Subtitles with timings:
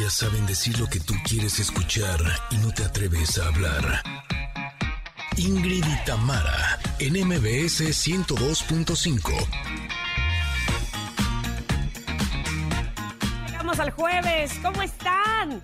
[0.00, 2.18] Ellas saben decir lo que tú quieres escuchar
[2.50, 4.02] y no te atreves a hablar.
[5.36, 9.30] Ingrid y Tamara, en MBS 102.5.
[13.46, 15.60] Llegamos al jueves, ¿cómo están?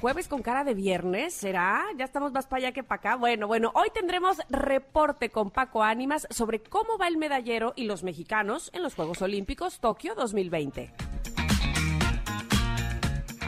[0.00, 1.82] Jueves con cara de viernes, ¿será?
[1.98, 3.16] Ya estamos más para allá que para acá.
[3.16, 8.04] Bueno, bueno, hoy tendremos reporte con Paco Ánimas sobre cómo va el medallero y los
[8.04, 10.92] mexicanos en los Juegos Olímpicos Tokio 2020.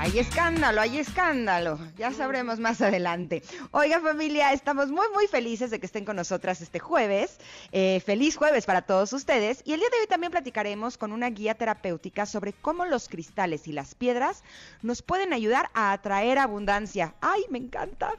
[0.05, 1.79] Hay escándalo, hay escándalo.
[1.97, 3.43] Ya sabremos más adelante.
[3.71, 7.39] Oiga familia, estamos muy muy felices de que estén con nosotras este jueves.
[7.73, 9.63] Eh, feliz jueves para todos ustedes.
[9.65, 13.67] Y el día de hoy también platicaremos con una guía terapéutica sobre cómo los cristales
[13.67, 14.45] y las piedras
[14.83, 17.15] nos pueden ayudar a atraer abundancia.
[17.23, 18.13] ¡Ay, me encanta!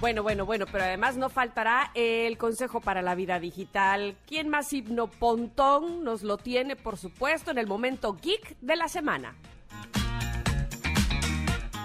[0.00, 4.16] Bueno, bueno, bueno, pero además no faltará el consejo para la vida digital.
[4.26, 9.36] ¿Quién más hipnopontón nos lo tiene, por supuesto, en el momento geek de la semana?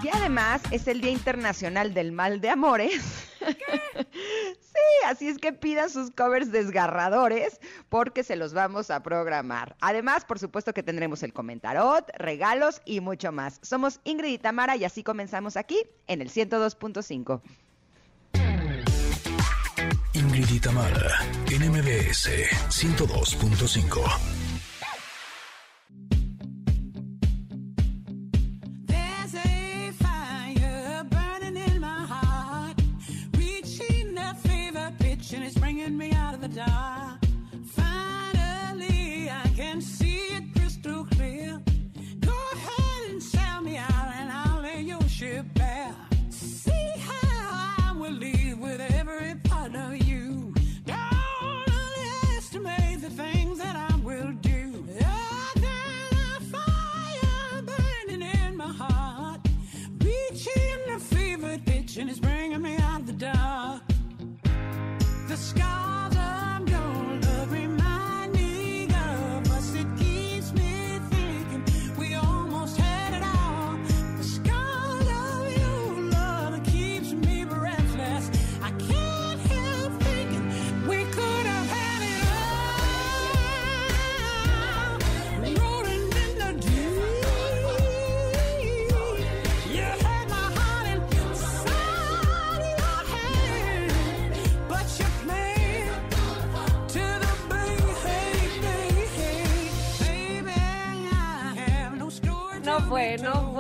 [0.02, 3.32] Y además es el Día Internacional del Mal de Amores.
[4.76, 9.78] Sí, así es que pidan sus covers desgarradores porque se los vamos a programar.
[9.80, 13.60] Además, por supuesto que tendremos el comentarot, regalos y mucho más.
[13.62, 17.42] Somos Ingrid y Tamara y así comenzamos aquí en el 102.5.
[20.36, 21.18] Ingrid y Tamara,
[21.50, 22.30] en MBS
[22.70, 24.20] 102.5.
[28.86, 32.82] There's a fire burning in my heart,
[33.38, 37.05] reaching a fever pitch, and it's bringing me out of the dark.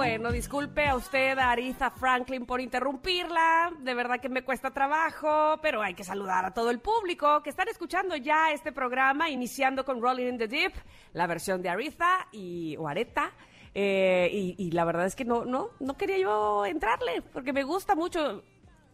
[0.07, 3.73] Bueno, disculpe a usted, Ariza Franklin, por interrumpirla.
[3.79, 7.49] De verdad que me cuesta trabajo, pero hay que saludar a todo el público que
[7.49, 10.73] están escuchando ya este programa, iniciando con Rolling in the Deep,
[11.13, 13.31] la versión de Ariza y o Areta.
[13.73, 17.63] Eh, y, y la verdad es que no, no, no quería yo entrarle, porque me
[17.63, 18.44] gusta mucho.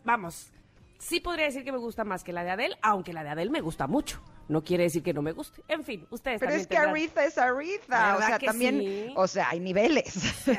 [0.06, 0.50] Vamos,
[0.98, 3.52] sí podría decir que me gusta más que la de Adele, aunque la de Adele
[3.52, 4.22] me gusta mucho.
[4.52, 5.64] No quiere decir que no me guste.
[5.70, 8.80] En fin, ustedes Pero también es que tendrán- Aretha es Aretha, o ¿Verdad sea, también,
[8.80, 9.14] sí?
[9.16, 10.14] o sea, hay niveles.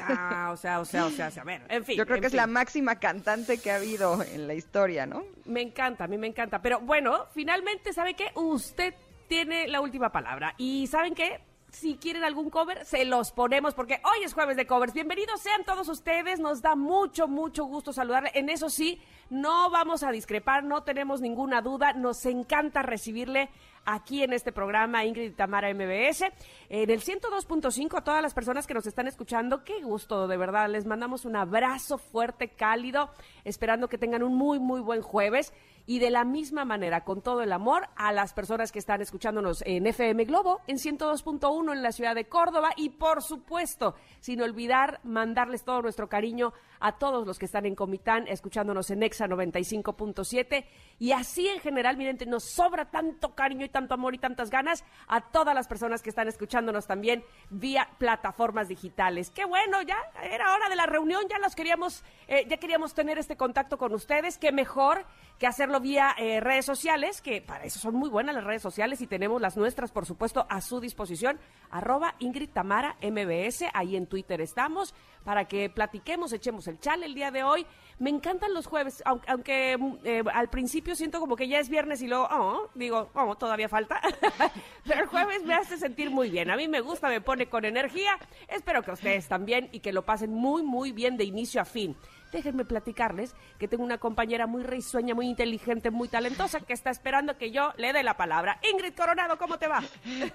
[0.09, 1.97] Ah, o sea, o sea, o sea, o sea, bueno, en fin.
[1.97, 5.25] Yo creo que es la máxima cantante que ha habido en la historia, ¿no?
[5.45, 6.63] Me encanta, a mí me encanta.
[6.63, 8.31] Pero bueno, finalmente, ¿sabe qué?
[8.35, 8.95] Usted
[9.29, 10.55] tiene la última palabra.
[10.57, 11.41] Y ¿saben qué?
[11.71, 14.93] Si quieren algún cover, se los ponemos porque hoy es jueves de covers.
[14.93, 16.39] Bienvenidos sean todos ustedes.
[16.39, 18.31] Nos da mucho, mucho gusto saludarle.
[18.35, 21.95] En eso sí, no vamos a discrepar, no tenemos ninguna duda.
[21.95, 23.49] Nos encanta recibirle
[23.85, 26.23] aquí en este programa, Ingrid Tamara MBS.
[26.69, 30.69] En el 102.5, a todas las personas que nos están escuchando, qué gusto, de verdad.
[30.69, 33.11] Les mandamos un abrazo fuerte, cálido,
[33.45, 35.53] esperando que tengan un muy, muy buen jueves.
[35.87, 39.63] Y de la misma manera, con todo el amor, a las personas que están escuchándonos
[39.67, 42.71] en FM Globo, en 102.1 en la ciudad de Córdoba.
[42.77, 47.75] Y por supuesto, sin olvidar mandarles todo nuestro cariño a todos los que están en
[47.75, 50.65] Comitán, escuchándonos en Exa 95.7.
[50.99, 54.85] Y así en general, miren, nos sobra tanto cariño y tanto amor y tantas ganas
[55.07, 59.31] a todas las personas que están escuchándonos también vía plataformas digitales.
[59.31, 63.19] Qué bueno, ya era hora de la reunión, ya los queríamos, eh, ya queríamos tener
[63.19, 64.39] este contacto con ustedes.
[64.39, 65.05] Qué mejor
[65.39, 69.01] que hacerlo vía eh, redes sociales, que para eso son muy buenas las redes sociales
[69.01, 71.39] y tenemos las nuestras, por supuesto, a su disposición.
[71.71, 74.95] Arroba Ingrid Tamara MBS, ahí en Twitter estamos,
[75.25, 77.67] para que platiquemos, echemos el chal el día de hoy.
[77.99, 82.03] Me encantan los jueves, aunque, aunque, eh, al principio siento como que ya es viernes
[82.03, 84.01] y luego, oh, digo, oh, todavía falta.
[84.85, 86.51] Pero el jueves me hace sentir muy bien.
[86.51, 88.19] A mí me gusta, me pone con energía.
[88.49, 91.97] Espero que ustedes también y que lo pasen muy, muy bien de inicio a fin.
[92.33, 97.37] Déjenme platicarles que tengo una compañera muy risueña, muy inteligente, muy talentosa que está esperando
[97.37, 98.59] que yo le dé la palabra.
[98.73, 99.83] Ingrid Coronado, ¿cómo te va?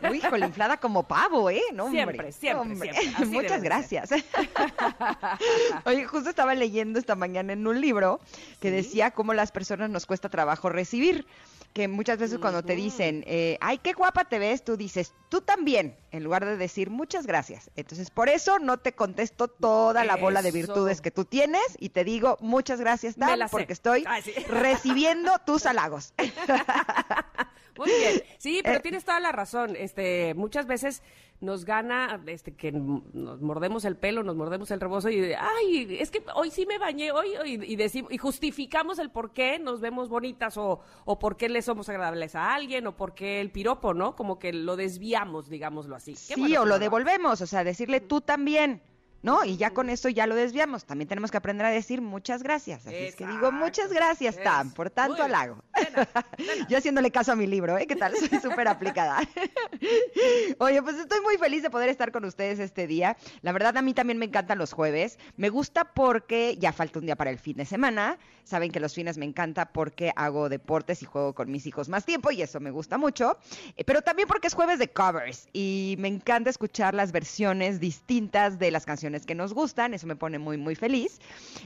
[0.09, 1.61] Uy, inflada como pavo, ¿eh?
[1.73, 2.31] No, hombre.
[2.31, 2.91] Siempre, siempre, Hombre.
[3.25, 4.11] Muchas gracias.
[5.85, 8.19] Oye, justo estaba leyendo esta mañana en un libro
[8.59, 11.25] que decía cómo las personas nos cuesta trabajo recibir.
[11.77, 15.41] Que muchas veces cuando te dicen, eh, ay, qué guapa te ves, tú dices, tú
[15.41, 17.69] también, en lugar de decir muchas gracias.
[17.75, 21.89] Entonces, por eso no te contesto toda la bola de virtudes que tú tienes y
[21.89, 24.33] te digo muchas gracias, Dan, porque estoy sí.
[24.49, 26.15] recibiendo tus halagos.
[27.77, 28.21] Muy bien.
[28.37, 28.81] Sí, pero Eh.
[28.81, 29.75] tienes toda la razón.
[29.75, 31.03] Este, muchas veces
[31.39, 36.09] nos gana este que nos mordemos el pelo, nos mordemos el rebozo y ay, es
[36.09, 39.79] que hoy sí me bañé hoy hoy", y decimos y justificamos el por qué nos
[39.79, 43.51] vemos bonitas o o por qué le somos agradables a alguien o por qué el
[43.51, 44.15] piropo, ¿no?
[44.15, 46.13] Como que lo desviamos, digámoslo así.
[46.13, 48.81] Qué Sí, o lo devolvemos, o sea, decirle tú también,
[49.21, 49.43] ¿no?
[49.43, 50.85] Y ya con eso ya lo desviamos.
[50.85, 52.85] También tenemos que aprender a decir muchas gracias.
[52.87, 55.63] Así es que digo, muchas gracias, Tam, Es- por tanto halago.
[56.69, 57.87] Yo haciéndole caso a mi libro, ¿eh?
[57.87, 58.15] ¿Qué tal?
[58.15, 59.19] Soy súper aplicada.
[60.59, 63.17] Oye, pues estoy muy feliz de poder estar con ustedes este día.
[63.41, 65.17] La verdad, a mí también me encantan los jueves.
[65.35, 68.17] Me gusta porque ya falta un día para el fin de semana.
[68.43, 72.05] Saben que los fines me encanta porque hago deportes y juego con mis hijos más
[72.05, 73.37] tiempo y eso me gusta mucho.
[73.75, 78.57] Eh, Pero también porque es jueves de covers y me encanta escuchar las versiones distintas
[78.57, 79.93] de las canciones que nos gustan.
[79.93, 81.19] Eso me pone muy, muy feliz.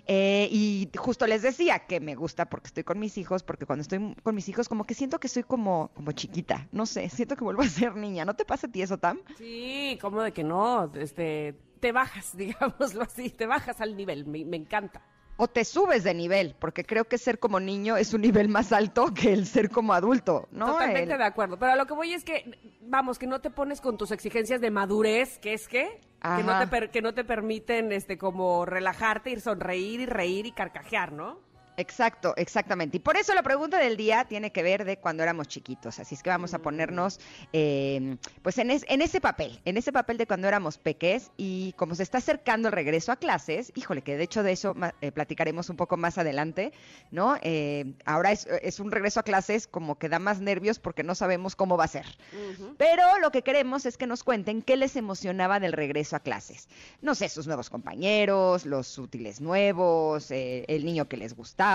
[0.08, 3.82] Eh, y justo les decía que me gusta porque estoy con mis hijos, porque cuando
[3.82, 6.68] estoy con mis hijos como que siento que soy como, como chiquita.
[6.72, 8.26] No sé, siento que vuelvo a ser niña.
[8.26, 9.20] ¿No te pasa a ti eso, Tam?
[9.38, 14.46] Sí, como de que no, este, te bajas, digámoslo así, te bajas al nivel, me,
[14.46, 15.02] me encanta.
[15.38, 18.72] O te subes de nivel, porque creo que ser como niño es un nivel más
[18.72, 20.68] alto que el ser como adulto, ¿no?
[20.68, 21.58] Totalmente El- de acuerdo.
[21.58, 24.62] Pero a lo que voy es que, vamos, que no te pones con tus exigencias
[24.62, 28.66] de madurez, que es que, que no, te per- que no te permiten, este, como
[28.66, 31.40] relajarte, ir sonreír y reír y carcajear, ¿no?
[31.82, 32.98] Exacto, exactamente.
[32.98, 35.98] Y por eso la pregunta del día tiene que ver de cuando éramos chiquitos.
[36.00, 37.20] Así es que vamos a ponernos,
[37.54, 41.32] eh, pues, en, es- en ese papel, en ese papel de cuando éramos peques.
[41.38, 44.76] Y como se está acercando el regreso a clases, híjole, que de hecho de eso
[45.02, 46.72] eh, platicaremos un poco más adelante,
[47.10, 47.36] ¿no?
[47.42, 51.16] Eh, ahora es, es un regreso a clases como que da más nervios porque no
[51.16, 52.06] sabemos cómo va a ser.
[52.78, 56.70] Pero lo que queremos es que nos cuenten qué les emocionaba del regreso a clases.
[57.02, 61.71] No sé, sus nuevos compañeros, los útiles nuevos, eh, el niño que les gustaba.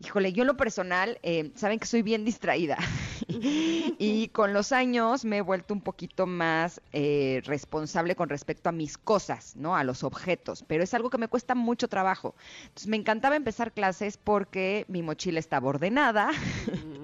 [0.00, 2.78] Híjole, yo en lo personal, eh, saben que soy bien distraída.
[3.28, 8.72] y con los años me he vuelto un poquito más eh, responsable con respecto a
[8.72, 9.76] mis cosas, ¿no?
[9.76, 10.64] A los objetos.
[10.66, 12.34] Pero es algo que me cuesta mucho trabajo.
[12.62, 16.30] Entonces me encantaba empezar clases porque mi mochila estaba ordenada.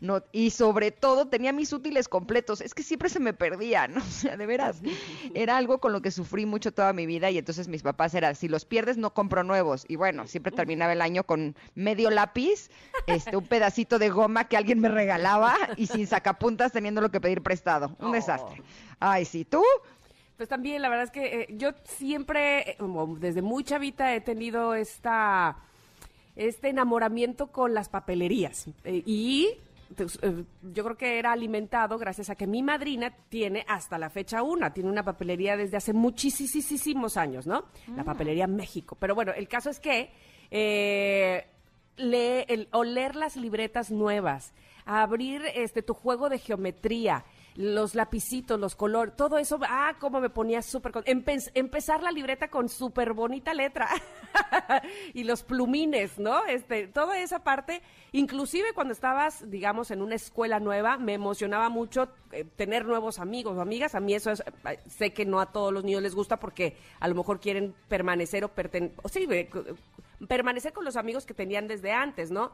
[0.00, 2.60] No, y sobre todo tenía mis útiles completos.
[2.60, 4.80] Es que siempre se me perdían, o sea, de veras.
[5.34, 8.34] Era algo con lo que sufrí mucho toda mi vida y entonces mis papás eran,
[8.34, 9.84] si los pierdes no compro nuevos.
[9.88, 12.70] Y bueno, siempre terminaba el año con medio lápiz,
[13.06, 17.42] este, un pedacito de goma que alguien me regalaba y sin sacapuntas teniendo que pedir
[17.42, 17.96] prestado.
[17.98, 18.12] Un Oh.
[18.12, 18.62] desastre.
[18.98, 19.62] Ay, sí, ¿tú?
[20.36, 22.76] Pues también, la verdad es que eh, yo siempre, eh,
[23.18, 25.56] desde muy chavita, he tenido esta,
[26.36, 28.66] este enamoramiento con las papelerías.
[28.84, 29.48] Eh, y
[29.96, 30.18] pues,
[30.62, 34.72] yo creo que era alimentado gracias a que mi madrina tiene hasta la fecha una,
[34.72, 37.64] tiene una papelería desde hace muchísimos años, ¿no?
[37.94, 38.96] La papelería México.
[38.98, 40.10] Pero bueno, el caso es que
[40.50, 41.44] eh,
[42.00, 44.52] lee- el, oler las libretas nuevas,
[44.84, 47.24] abrir este tu juego de geometría,
[47.56, 50.92] los lapicitos, los colores, todo eso, ah, cómo me ponía súper...
[51.04, 53.88] empe- empezar la libreta con súper bonita letra
[55.14, 56.44] y los plumines, ¿no?
[56.46, 62.08] Este, toda esa parte, inclusive cuando estabas, digamos, en una escuela nueva, me emocionaba mucho
[62.32, 63.94] eh, tener nuevos amigos o amigas.
[63.94, 66.76] A mí eso es, eh, sé que no a todos los niños les gusta porque
[67.00, 68.50] a lo mejor quieren permanecer o
[69.02, 69.48] o sí, eh,
[70.28, 72.52] permanecer con los amigos que tenían desde antes, ¿no?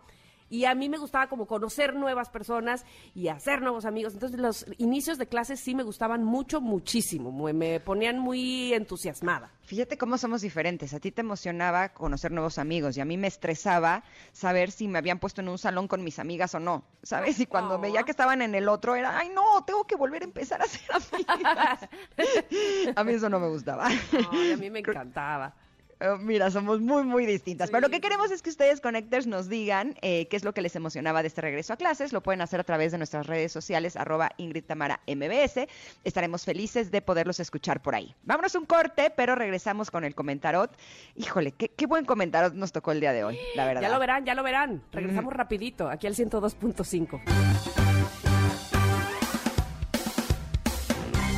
[0.49, 2.85] Y a mí me gustaba como conocer nuevas personas
[3.15, 4.13] y hacer nuevos amigos.
[4.15, 7.33] Entonces los inicios de clases sí me gustaban mucho, muchísimo.
[7.33, 9.51] Me, me ponían muy entusiasmada.
[9.63, 10.95] Fíjate cómo somos diferentes.
[10.95, 14.99] A ti te emocionaba conocer nuevos amigos y a mí me estresaba saber si me
[14.99, 16.85] habían puesto en un salón con mis amigas o no.
[17.03, 17.41] ¿Sabes?
[17.41, 17.79] Y cuando Oh.
[17.81, 20.67] veía que estaban en el otro era, ay no, tengo que volver a empezar a
[20.67, 21.89] ser amigas.
[22.97, 23.87] a mí eso no me gustaba.
[23.89, 25.55] Ay, a mí me encantaba.
[26.01, 27.71] Oh, mira, somos muy, muy distintas.
[27.71, 30.61] Pero lo que queremos es que ustedes, Connectors, nos digan eh, qué es lo que
[30.61, 32.13] les emocionaba de este regreso a clases.
[32.13, 35.67] Lo pueden hacer a través de nuestras redes sociales, arroba Ingrid Tamara MBS.
[36.05, 38.15] Estaremos felices de poderlos escuchar por ahí.
[38.25, 40.77] Vámonos un corte, pero regresamos con el comentarot.
[41.15, 43.81] Híjole, qué, qué buen comentarot nos tocó el día de hoy, la verdad.
[43.81, 44.83] Ya lo verán, ya lo verán.
[44.93, 47.21] Regresamos rapidito, aquí al 102.5.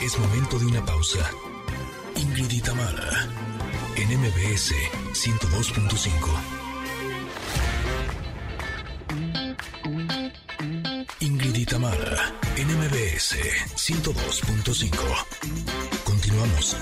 [0.03, 1.31] Es momento de una pausa.
[2.17, 3.29] Ingrid y Tamara,
[3.99, 4.73] en MBS
[5.13, 6.09] 102.5.
[11.21, 13.37] Ingrid y Tamara, en MBS
[13.75, 14.95] 102.5.
[16.05, 16.77] Continuamos.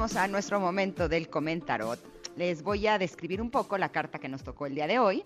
[0.00, 2.00] Llegamos a nuestro momento del comentarot.
[2.34, 5.22] Les voy a describir un poco la carta que nos tocó el día de hoy.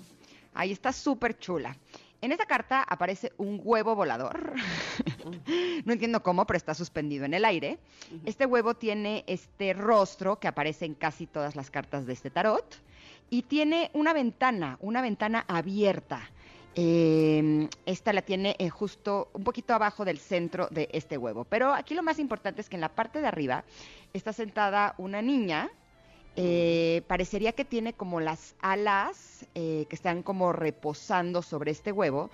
[0.53, 1.77] Ahí está súper chula.
[2.21, 4.55] En esta carta aparece un huevo volador.
[5.85, 7.79] no entiendo cómo, pero está suspendido en el aire.
[8.25, 12.67] Este huevo tiene este rostro que aparece en casi todas las cartas de este tarot.
[13.31, 16.29] Y tiene una ventana, una ventana abierta.
[16.77, 21.45] Eh, esta la tiene eh, justo un poquito abajo del centro de este huevo.
[21.45, 23.65] Pero aquí lo más importante es que en la parte de arriba
[24.13, 25.71] está sentada una niña.
[26.37, 32.31] eh, parecería que tiene como las alas eh, que están como reposando sobre este huevo.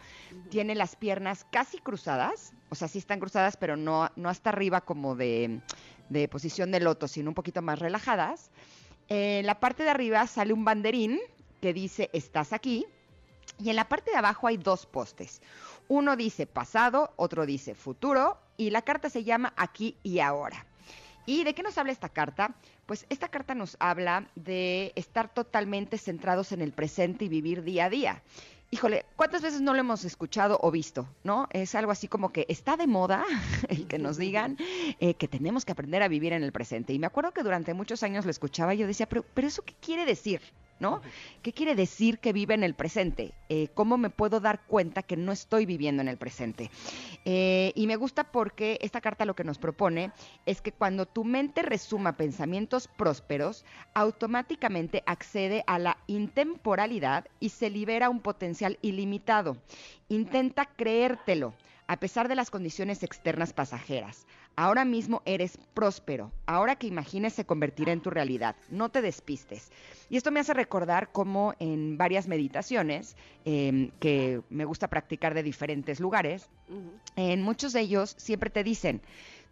[0.49, 4.81] Tiene las piernas casi cruzadas, o sea, sí están cruzadas, pero no, no hasta arriba
[4.81, 5.61] como de,
[6.09, 8.51] de posición de loto, sino un poquito más relajadas.
[9.09, 11.19] En la parte de arriba sale un banderín
[11.61, 12.87] que dice, estás aquí.
[13.59, 15.43] Y en la parte de abajo hay dos postes.
[15.89, 20.67] Uno dice pasado, otro dice futuro y la carta se llama aquí y ahora.
[21.27, 22.55] ¿Y de qué nos habla esta carta?
[22.87, 27.87] Pues esta carta nos habla de estar totalmente centrados en el presente y vivir día
[27.87, 28.23] a día.
[28.73, 31.09] Híjole, ¿cuántas veces no lo hemos escuchado o visto?
[31.25, 31.49] ¿No?
[31.51, 33.25] Es algo así como que está de moda
[33.69, 34.57] el que nos digan
[35.01, 36.93] eh, que tenemos que aprender a vivir en el presente.
[36.93, 39.63] Y me acuerdo que durante muchos años lo escuchaba y yo decía, pero, pero ¿eso
[39.63, 40.41] qué quiere decir?
[40.81, 41.01] ¿No?
[41.43, 43.35] ¿Qué quiere decir que vive en el presente?
[43.49, 46.71] Eh, ¿Cómo me puedo dar cuenta que no estoy viviendo en el presente?
[47.25, 50.11] Eh, y me gusta porque esta carta lo que nos propone
[50.47, 57.71] es que cuando tu mente resuma pensamientos prósperos, automáticamente accede a la intemporalidad y se
[57.71, 59.59] libera un potencial ilimitado.
[60.09, 61.55] Intenta creértelo
[61.87, 64.25] a pesar de las condiciones externas pasajeras.
[64.61, 66.33] Ahora mismo eres próspero.
[66.45, 68.57] Ahora que imagines se convertirá en tu realidad.
[68.69, 69.73] No te despistes.
[70.11, 75.43] Y esto me hace recordar cómo en varias meditaciones eh, que me gusta practicar de
[75.43, 76.51] diferentes lugares,
[77.17, 79.01] en muchos de ellos siempre te dicen,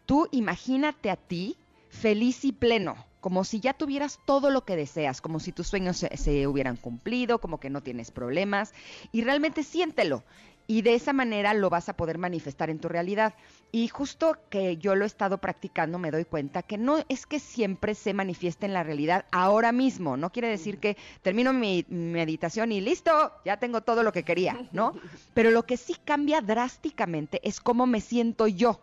[0.04, 1.56] tú imagínate a ti
[1.88, 5.96] feliz y pleno, como si ya tuvieras todo lo que deseas, como si tus sueños
[5.96, 8.74] se, se hubieran cumplido, como que no tienes problemas,
[9.10, 10.22] y realmente siéntelo.
[10.70, 13.34] Y de esa manera lo vas a poder manifestar en tu realidad.
[13.72, 17.40] Y justo que yo lo he estado practicando, me doy cuenta que no es que
[17.40, 20.16] siempre se manifieste en la realidad ahora mismo.
[20.16, 24.68] No quiere decir que termino mi meditación y listo, ya tengo todo lo que quería,
[24.70, 24.92] ¿no?
[25.34, 28.78] Pero lo que sí cambia drásticamente es cómo me siento yo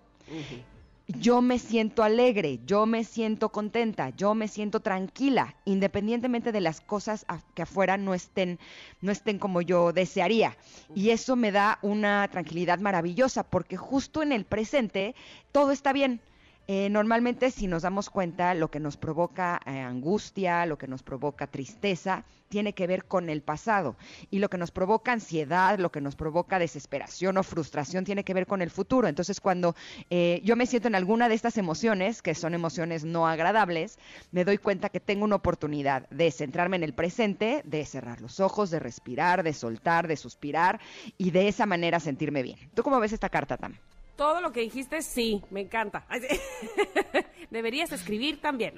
[1.08, 6.82] yo me siento alegre, yo me siento contenta, yo me siento tranquila, independientemente de las
[6.82, 8.60] cosas que afuera no estén,
[9.02, 10.58] no estén como yo desearía.
[10.96, 15.16] Y eso me da una tranquilidad maravillosa, porque justo en el presente
[15.52, 16.22] todo está bien.
[16.68, 21.04] Eh, normalmente si nos damos cuenta lo que nos provoca eh, angustia, lo que nos
[21.04, 23.96] provoca tristeza, tiene que ver con el pasado.
[24.32, 28.34] Y lo que nos provoca ansiedad, lo que nos provoca desesperación o frustración, tiene que
[28.34, 29.08] ver con el futuro.
[29.08, 29.76] Entonces cuando
[30.10, 34.00] eh, yo me siento en alguna de estas emociones, que son emociones no agradables,
[34.32, 38.40] me doy cuenta que tengo una oportunidad de centrarme en el presente, de cerrar los
[38.40, 40.80] ojos, de respirar, de soltar, de suspirar
[41.18, 42.58] y de esa manera sentirme bien.
[42.74, 43.76] ¿Tú cómo ves esta carta, Tam?
[44.16, 46.06] Todo lo que dijiste, sí, me encanta.
[47.50, 48.76] Deberías escribir también.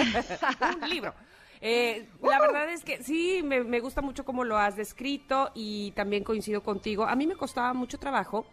[0.82, 1.14] Un libro.
[1.60, 5.92] Eh, la verdad es que sí, me, me gusta mucho cómo lo has descrito y
[5.92, 7.06] también coincido contigo.
[7.06, 8.46] A mí me costaba mucho trabajo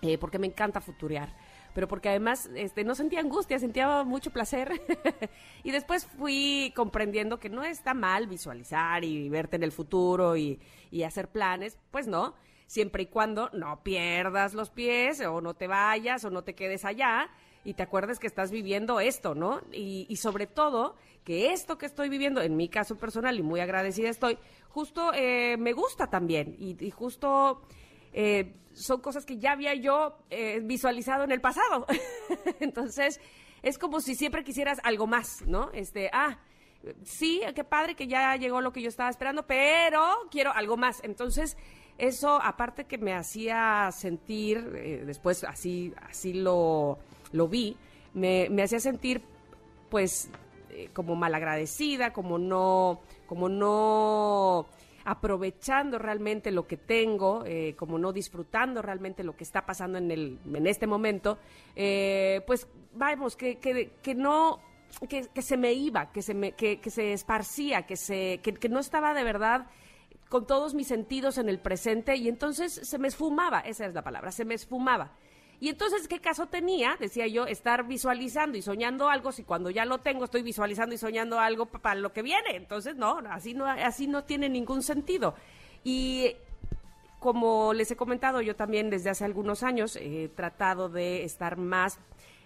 [0.00, 1.34] eh, porque me encanta futurear,
[1.74, 4.80] pero porque además este, no sentía angustia, sentía mucho placer.
[5.62, 10.58] y después fui comprendiendo que no está mal visualizar y verte en el futuro y,
[10.90, 12.34] y hacer planes, pues no,
[12.72, 16.86] siempre y cuando no pierdas los pies o no te vayas o no te quedes
[16.86, 17.28] allá
[17.64, 19.60] y te acuerdes que estás viviendo esto, ¿no?
[19.72, 23.60] Y, y sobre todo que esto que estoy viviendo, en mi caso personal y muy
[23.60, 24.38] agradecida estoy,
[24.70, 27.60] justo eh, me gusta también y, y justo
[28.14, 31.86] eh, son cosas que ya había yo eh, visualizado en el pasado.
[32.60, 33.20] Entonces,
[33.62, 35.70] es como si siempre quisieras algo más, ¿no?
[35.74, 36.38] Este, ah,
[37.04, 40.00] sí, qué padre que ya llegó lo que yo estaba esperando, pero
[40.30, 41.04] quiero algo más.
[41.04, 41.58] Entonces,
[41.98, 46.98] eso, aparte que me hacía sentir, eh, después así, así lo,
[47.32, 47.76] lo vi,
[48.14, 49.22] me, me hacía sentir,
[49.90, 50.30] pues,
[50.70, 54.66] eh, como malagradecida, como no, como no
[55.04, 60.10] aprovechando realmente lo que tengo, eh, como no disfrutando realmente lo que está pasando en,
[60.10, 61.38] el, en este momento,
[61.74, 64.60] pues vamos, que, que, que no
[65.08, 68.78] que, que se me iba, que se me, que, se esparcía, que se, que no
[68.78, 69.66] estaba de verdad
[70.32, 74.00] con todos mis sentidos en el presente y entonces se me esfumaba, esa es la
[74.00, 75.12] palabra, se me esfumaba.
[75.60, 79.84] Y entonces, ¿qué caso tenía, decía yo, estar visualizando y soñando algo si cuando ya
[79.84, 82.56] lo tengo estoy visualizando y soñando algo pa- para lo que viene?
[82.56, 85.34] Entonces, no, así no, así no tiene ningún sentido.
[85.84, 86.34] Y
[87.18, 91.98] como les he comentado, yo también desde hace algunos años he tratado de estar más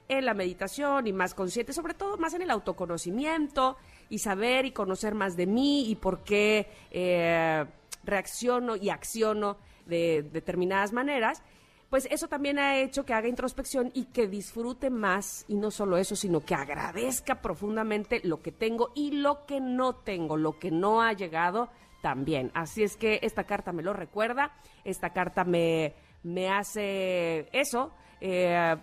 [0.08, 3.76] en la meditación y más consciente, sobre todo más en el autoconocimiento
[4.08, 7.64] y saber y conocer más de mí y por qué eh,
[8.04, 11.42] reacciono y acciono de determinadas maneras,
[11.90, 15.96] pues eso también ha hecho que haga introspección y que disfrute más, y no solo
[15.96, 20.70] eso, sino que agradezca profundamente lo que tengo y lo que no tengo, lo que
[20.70, 21.70] no ha llegado
[22.02, 22.50] también.
[22.54, 24.52] Así es que esta carta me lo recuerda,
[24.84, 25.94] esta carta me,
[26.24, 28.76] me hace eso, eh,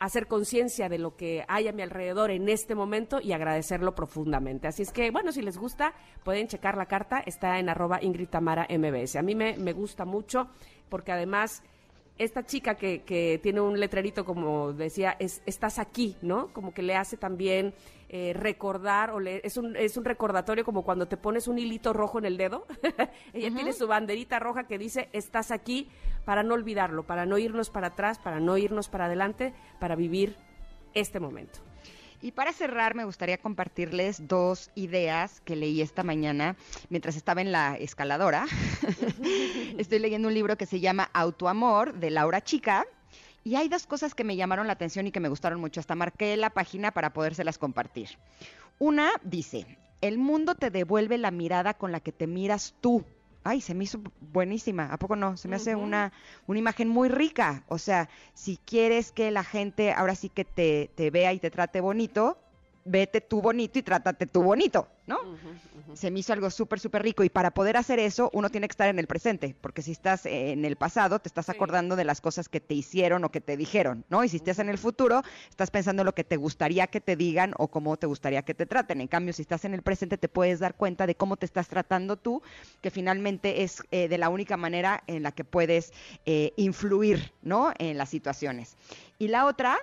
[0.00, 4.66] hacer conciencia de lo que hay a mi alrededor en este momento y agradecerlo profundamente.
[4.66, 8.28] Así es que, bueno, si les gusta, pueden checar la carta, está en arroba Ingrid
[8.28, 9.16] Tamara MBS.
[9.16, 10.48] A mí me, me gusta mucho
[10.88, 11.62] porque además
[12.16, 16.52] esta chica que, que tiene un letrerito como decía, es, estás aquí, ¿no?
[16.52, 17.74] Como que le hace también
[18.12, 21.92] eh, recordar, o le, es, un, es un recordatorio como cuando te pones un hilito
[21.92, 22.66] rojo en el dedo.
[23.32, 25.88] Ella tiene su banderita roja que dice, estás aquí
[26.24, 30.34] para no olvidarlo, para no irnos para atrás, para no irnos para adelante, para vivir
[30.92, 31.60] este momento.
[32.20, 36.56] Y para cerrar, me gustaría compartirles dos ideas que leí esta mañana
[36.88, 38.44] mientras estaba en la escaladora.
[39.78, 42.86] Estoy leyendo un libro que se llama Autoamor de Laura Chica.
[43.42, 45.80] Y hay dos cosas que me llamaron la atención y que me gustaron mucho.
[45.80, 48.18] Hasta marqué la página para podérselas compartir.
[48.78, 53.04] Una dice, el mundo te devuelve la mirada con la que te miras tú.
[53.42, 54.92] Ay, se me hizo buenísima.
[54.92, 55.38] ¿A poco no?
[55.38, 56.12] Se me hace una,
[56.46, 57.64] una imagen muy rica.
[57.68, 61.50] O sea, si quieres que la gente ahora sí que te, te vea y te
[61.50, 62.38] trate bonito,
[62.84, 65.18] vete tú bonito y trátate tú bonito, ¿no?
[65.94, 67.24] Se me hizo algo súper, súper rico.
[67.24, 70.24] Y para poder hacer eso, uno tiene que estar en el presente, porque si estás
[70.24, 71.52] en el pasado, te estás Sí.
[71.52, 74.22] acordando de las cosas que te hicieron o que te dijeron, ¿no?
[74.24, 77.16] Y si estás en el futuro, estás pensando en lo que te gustaría que te
[77.16, 79.00] digan o cómo te gustaría que te traten.
[79.00, 81.68] En cambio, si estás en el presente, te puedes dar cuenta de cómo te estás
[81.68, 82.40] tratando tú,
[82.80, 85.92] que finalmente es eh, de la única manera en la que puedes
[86.24, 87.72] eh, influir, ¿no?
[87.78, 88.76] En las situaciones.
[89.18, 89.76] Y la otra,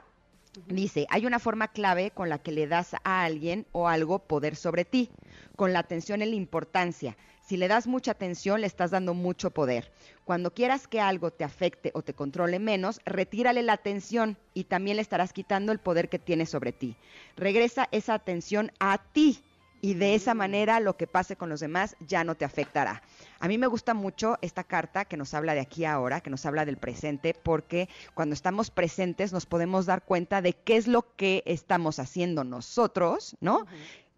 [0.65, 4.55] Dice, hay una forma clave con la que le das a alguien o algo poder
[4.55, 5.11] sobre ti,
[5.55, 7.15] con la atención en la importancia.
[7.41, 9.91] Si le das mucha atención, le estás dando mucho poder.
[10.25, 14.97] Cuando quieras que algo te afecte o te controle menos, retírale la atención y también
[14.97, 16.95] le estarás quitando el poder que tiene sobre ti.
[17.35, 19.43] Regresa esa atención a ti
[19.79, 23.03] y de esa manera lo que pase con los demás ya no te afectará.
[23.39, 26.45] A mí me gusta mucho esta carta que nos habla de aquí ahora, que nos
[26.45, 31.15] habla del presente, porque cuando estamos presentes nos podemos dar cuenta de qué es lo
[31.15, 33.65] que estamos haciendo nosotros, ¿no?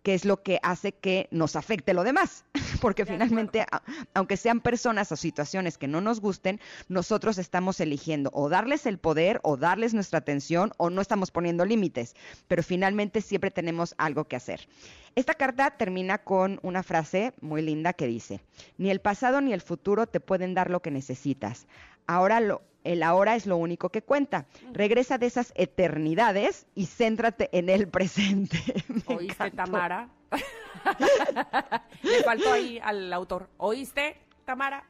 [0.03, 2.45] Qué es lo que hace que nos afecte lo demás.
[2.81, 3.81] Porque finalmente, a-
[4.13, 8.97] aunque sean personas o situaciones que no nos gusten, nosotros estamos eligiendo o darles el
[8.97, 12.15] poder o darles nuestra atención o no estamos poniendo límites.
[12.47, 14.67] Pero finalmente siempre tenemos algo que hacer.
[15.15, 18.41] Esta carta termina con una frase muy linda que dice,
[18.77, 21.67] ni el pasado ni el futuro te pueden dar lo que necesitas.
[22.09, 24.47] Ahora lo, el ahora es lo único que cuenta.
[24.73, 28.57] Regresa de esas eternidades y céntrate en el presente.
[28.87, 29.57] Me ¿Oíste, encantó.
[29.57, 30.09] Tamara?
[32.01, 33.47] Le faltó ahí al autor.
[33.57, 34.85] ¿Oíste, Tamara?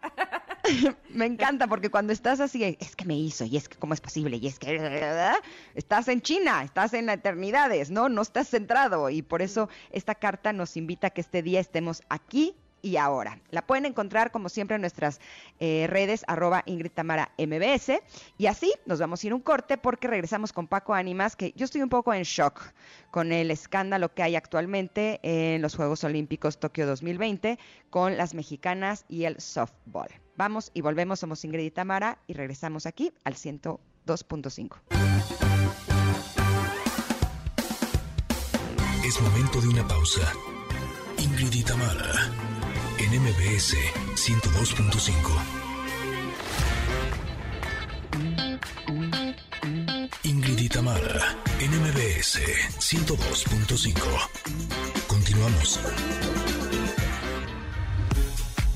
[1.10, 4.00] Me encanta porque cuando estás así, es que me hizo y es que cómo es
[4.00, 4.80] posible y es que
[5.76, 8.08] estás en China, estás en la eternidades, ¿no?
[8.08, 12.02] No estás centrado y por eso esta carta nos invita a que este día estemos
[12.08, 13.40] aquí y ahora.
[13.52, 15.20] La pueden encontrar como siempre en nuestras
[15.60, 18.02] eh, redes arroba Ingrid Tamara MBS
[18.38, 21.66] y así nos vamos a ir un corte porque regresamos con Paco Ánimas que yo
[21.66, 22.74] estoy un poco en shock
[23.12, 29.06] con el escándalo que hay actualmente en los Juegos Olímpicos Tokio 2020 con las mexicanas
[29.08, 30.10] y el softball.
[30.36, 34.78] Vamos y volvemos, somos Ingrid y Tamara y regresamos aquí al 102.5.
[39.04, 40.32] Es momento de una pausa.
[41.18, 41.64] Ingrid y
[43.00, 43.76] en MBS
[44.16, 45.60] 102.5.
[50.24, 52.40] Ingrid y Tamara, en MBS MBS
[52.80, 53.94] 102.5.
[55.08, 55.80] Continuamos.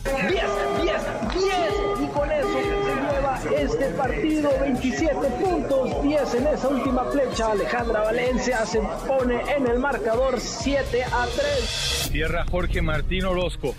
[0.04, 1.02] 10, 10,
[1.34, 1.54] 10
[2.02, 7.52] y con eso se lleva este partido 27 puntos, 10 en esa última flecha.
[7.52, 12.10] Alejandra Valencia se pone en el marcador 7 a 3.
[12.12, 13.76] Tierra Jorge Martín Orozco.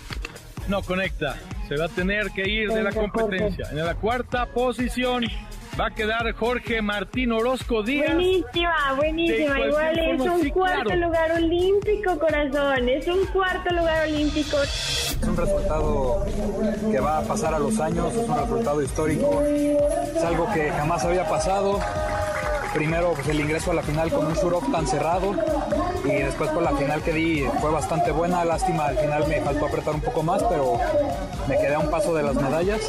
[0.67, 1.35] No conecta.
[1.67, 3.69] Se va a tener que ir de la competencia.
[3.71, 5.25] En la cuarta posición
[5.79, 8.13] va a quedar Jorge Martín Orozco Díaz.
[8.13, 9.59] Buenísima, buenísima.
[9.59, 11.01] Igual es un sí, cuarto claro.
[11.01, 12.89] lugar olímpico, corazón.
[12.89, 14.57] Es un cuarto lugar olímpico.
[14.63, 16.25] Es un resultado
[16.91, 21.03] que va a pasar a los años, es un resultado histórico, es algo que jamás
[21.03, 21.79] había pasado.
[22.75, 25.33] Primero pues, el ingreso a la final con un short tan cerrado
[26.03, 29.67] y después por la final que di fue bastante buena, lástima al final me faltó
[29.67, 30.77] apretar un poco más, pero
[31.47, 32.81] me quedé a un paso de las medallas.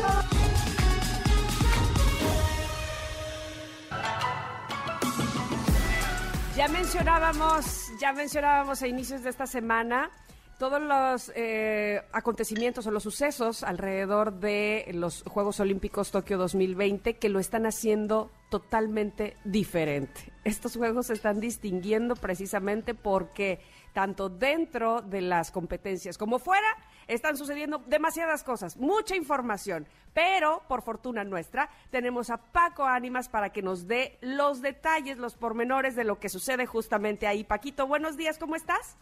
[6.56, 10.10] Ya mencionábamos, ya mencionábamos a inicios de esta semana
[10.58, 17.28] todos los eh, acontecimientos o los sucesos alrededor de los Juegos Olímpicos Tokio 2020 que
[17.28, 20.32] lo están haciendo totalmente diferente.
[20.44, 23.60] Estos Juegos se están distinguiendo precisamente porque
[23.92, 26.68] tanto dentro de las competencias como fuera
[27.06, 33.50] están sucediendo demasiadas cosas, mucha información, pero por fortuna nuestra tenemos a Paco Ánimas para
[33.50, 37.44] que nos dé los detalles, los pormenores de lo que sucede justamente ahí.
[37.44, 38.96] Paquito, buenos días, ¿cómo estás?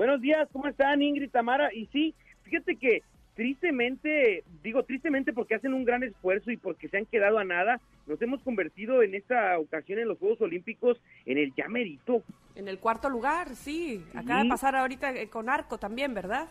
[0.00, 1.74] Buenos días, ¿cómo están Ingrid, Tamara?
[1.74, 3.02] Y sí, fíjate que
[3.34, 7.82] tristemente, digo tristemente porque hacen un gran esfuerzo y porque se han quedado a nada,
[8.06, 12.22] nos hemos convertido en esta ocasión en los Juegos Olímpicos en el ya merito.
[12.54, 14.02] En el cuarto lugar, sí.
[14.14, 16.48] Acaba de pasar ahorita eh, con Arco también, ¿verdad?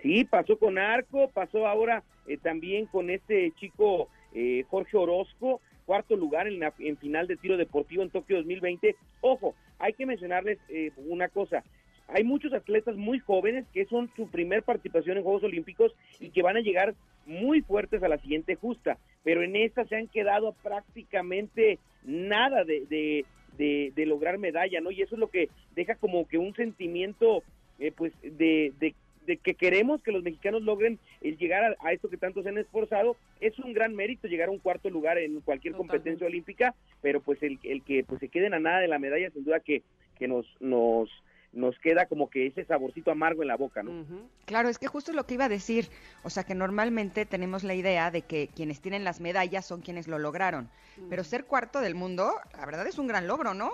[0.00, 6.16] Sí, pasó con Arco, pasó ahora eh, también con este chico eh, Jorge Orozco, cuarto
[6.16, 8.96] lugar en, la, en final de tiro deportivo en Tokio 2020.
[9.20, 11.62] Ojo, hay que mencionarles eh, una cosa.
[12.08, 16.42] Hay muchos atletas muy jóvenes que son su primer participación en Juegos Olímpicos y que
[16.42, 16.94] van a llegar
[17.26, 22.86] muy fuertes a la siguiente justa, pero en esta se han quedado prácticamente nada de,
[22.86, 23.26] de,
[23.58, 24.90] de, de lograr medalla, ¿no?
[24.90, 27.42] Y eso es lo que deja como que un sentimiento,
[27.78, 28.94] eh, pues, de, de
[29.28, 32.48] de que queremos que los mexicanos logren el llegar a, a, esto que tanto se
[32.48, 33.14] han esforzado.
[33.40, 37.42] Es un gran mérito llegar a un cuarto lugar en cualquier competencia olímpica, pero pues
[37.42, 39.82] el, el que pues se queden a nada de la medalla, sin duda que,
[40.18, 41.10] que nos, nos,
[41.52, 44.04] nos queda como que ese saborcito amargo en la boca, ¿no?
[44.44, 45.88] Claro, es que justo es lo que iba a decir.
[46.22, 50.08] O sea, que normalmente tenemos la idea de que quienes tienen las medallas son quienes
[50.08, 50.68] lo lograron.
[51.08, 53.72] Pero ser cuarto del mundo, la verdad es un gran logro, ¿no?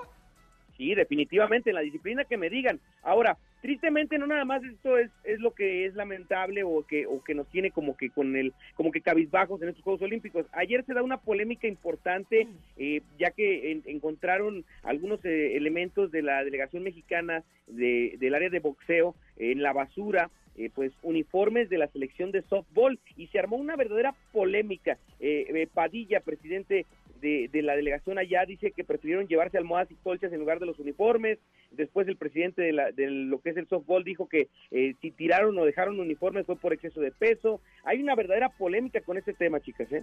[0.77, 2.81] Sí, definitivamente, en la disciplina que me digan.
[3.03, 7.25] Ahora, tristemente no nada más esto es, es lo que es lamentable o que, o
[7.25, 10.45] que nos tiene como que con el, como que cabizbajos en estos Juegos Olímpicos.
[10.53, 12.47] Ayer se da una polémica importante,
[12.77, 18.51] eh, ya que en- encontraron algunos eh, elementos de la delegación mexicana de- del área
[18.51, 23.39] de boxeo en la basura, eh, pues uniformes de la selección de softball y se
[23.39, 24.99] armó una verdadera polémica.
[25.21, 26.85] Eh, eh, Padilla, presidente
[27.25, 30.67] de, de la delegación allá, dice que prefirieron llevarse almohadas y colchas en lugar de
[30.67, 31.39] los uniformes.
[31.71, 35.11] Después el presidente de, la- de lo que es el softball dijo que eh, si
[35.11, 37.61] tiraron o dejaron uniformes fue por exceso de peso.
[37.85, 39.91] Hay una verdadera polémica con este tema, chicas.
[39.91, 40.03] ¿eh?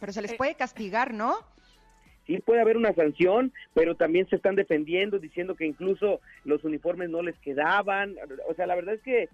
[0.00, 0.36] Pero se les Eh.
[0.36, 1.34] puede castigar, ¿no?
[2.26, 7.10] sí puede haber una sanción, pero también se están defendiendo diciendo que incluso los uniformes
[7.10, 8.14] no les quedaban.
[8.48, 9.28] O sea, la verdad es que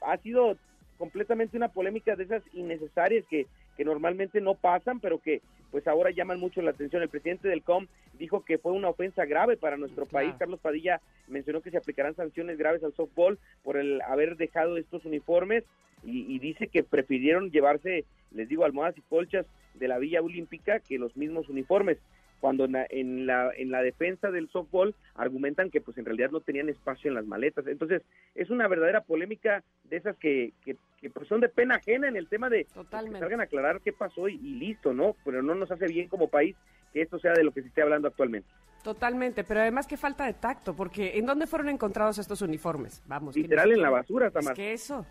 [0.00, 0.56] ha sido
[0.96, 3.46] completamente una polémica de esas innecesarias que,
[3.78, 7.00] que normalmente no pasan, pero que pues ahora llaman mucho la atención.
[7.00, 7.86] El presidente del COM
[8.18, 10.26] dijo que fue una ofensa grave para nuestro Claro.
[10.26, 10.36] país.
[10.36, 15.04] Carlos Padilla mencionó que se aplicarán sanciones graves al softball por el haber dejado estos
[15.04, 15.62] uniformes
[16.04, 20.80] y, y dice que prefirieron llevarse, les digo, almohadas y colchas de la Villa Olímpica
[20.80, 21.98] que los mismos uniformes
[22.40, 26.30] cuando en la, en la en la defensa del softball argumentan que pues en realidad
[26.30, 27.66] no tenían espacio en las maletas.
[27.66, 28.02] Entonces,
[28.34, 32.16] es una verdadera polémica de esas que, que, que, pues son de pena ajena en
[32.16, 33.20] el tema de pues, que Totalmente.
[33.20, 35.14] salgan a aclarar qué pasó y, y listo, ¿no?
[35.24, 36.56] Pero no nos hace bien como país
[36.92, 38.48] que esto sea de lo que se esté hablando actualmente.
[38.82, 43.02] Totalmente, pero además qué falta de tacto, porque ¿en dónde fueron encontrados estos uniformes?
[43.06, 43.36] Vamos.
[43.36, 44.54] Literal en la basura, Es Tamar.
[44.54, 45.04] que eso.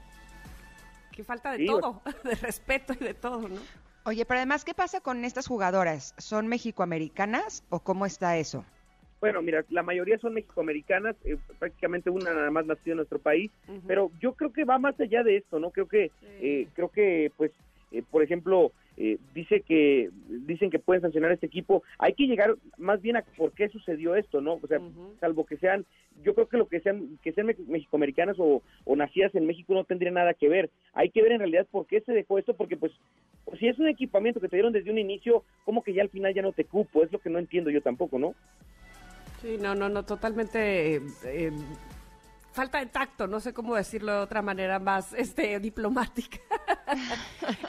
[1.12, 3.60] Qué falta de Sí, todo, de respeto y de todo, ¿no?
[4.06, 6.14] Oye, pero además, ¿qué pasa con estas jugadoras?
[6.18, 8.64] ¿Son mexicoamericanas o cómo está eso?
[9.20, 13.52] Bueno, mira, la mayoría son mexicoamericanas, eh, prácticamente una nada más nació en nuestro país,
[13.88, 15.72] pero yo creo que va más allá de esto, ¿no?
[15.72, 17.52] Creo que, eh, creo que, pues,
[17.92, 21.84] eh, por ejemplo, eh, dice que dicen que pueden sancionar a este equipo.
[22.00, 24.60] Hay que llegar más bien a por qué sucedió esto, ¿no?
[24.62, 24.80] O sea,
[25.20, 25.86] salvo que sean,
[26.24, 29.74] yo creo que lo que sean, que sean me- mexicoamericanas o, o nacidas en México
[29.74, 30.70] no tendría nada que ver.
[30.94, 32.92] Hay que ver en realidad por qué se dejó esto, porque pues,
[33.46, 36.10] pues, si es un equipamiento que te dieron desde un inicio, como que ya al
[36.10, 38.36] final ya no te cupo, es lo que no entiendo yo tampoco, ¿no?
[39.42, 41.52] Sí, no, no, no, totalmente eh, eh,
[42.54, 46.38] falta de tacto, no sé cómo decirlo de otra manera más este diplomática.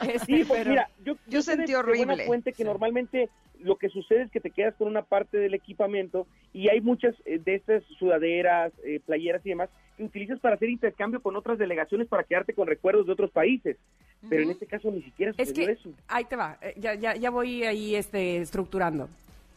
[0.01, 0.89] Este, Sí, pues pero- mira,
[1.27, 2.25] yo, sentí horrible.
[2.25, 3.29] fuente que normalmente
[3.59, 7.13] lo que sucede es que te quedas con una parte del equipamiento y hay muchas
[7.25, 11.57] eh, de estas sudaderas, eh, playeras y demás que utilizas para hacer intercambio con otras
[11.59, 13.77] delegaciones para quedarte con recuerdos de otros países.
[14.29, 15.89] Pero en este caso ni siquiera Es sucedió que eso.
[16.07, 19.07] ahí te va, ya, ya, ya voy ahí este, estructurando.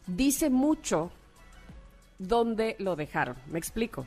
[0.06, 1.10] Dice mucho
[2.26, 4.06] dónde lo dejaron, me explico.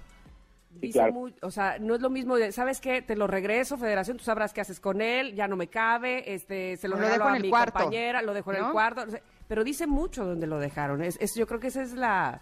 [0.74, 1.14] Sí, Dice claro.
[1.14, 3.02] mu- o sea, no es lo mismo de, ¿sabes qué?
[3.02, 6.76] Te lo regreso, Federación, tú sabrás qué haces con él, ya no me cabe, este,
[6.78, 8.66] se lo Lo regalo a el mi cuarto, compañera, lo dejo en ¿no?
[8.68, 11.02] el cuarto, o sea, pero dice mucho dónde lo dejaron.
[11.02, 12.42] Es, es- yo creo que esa es la,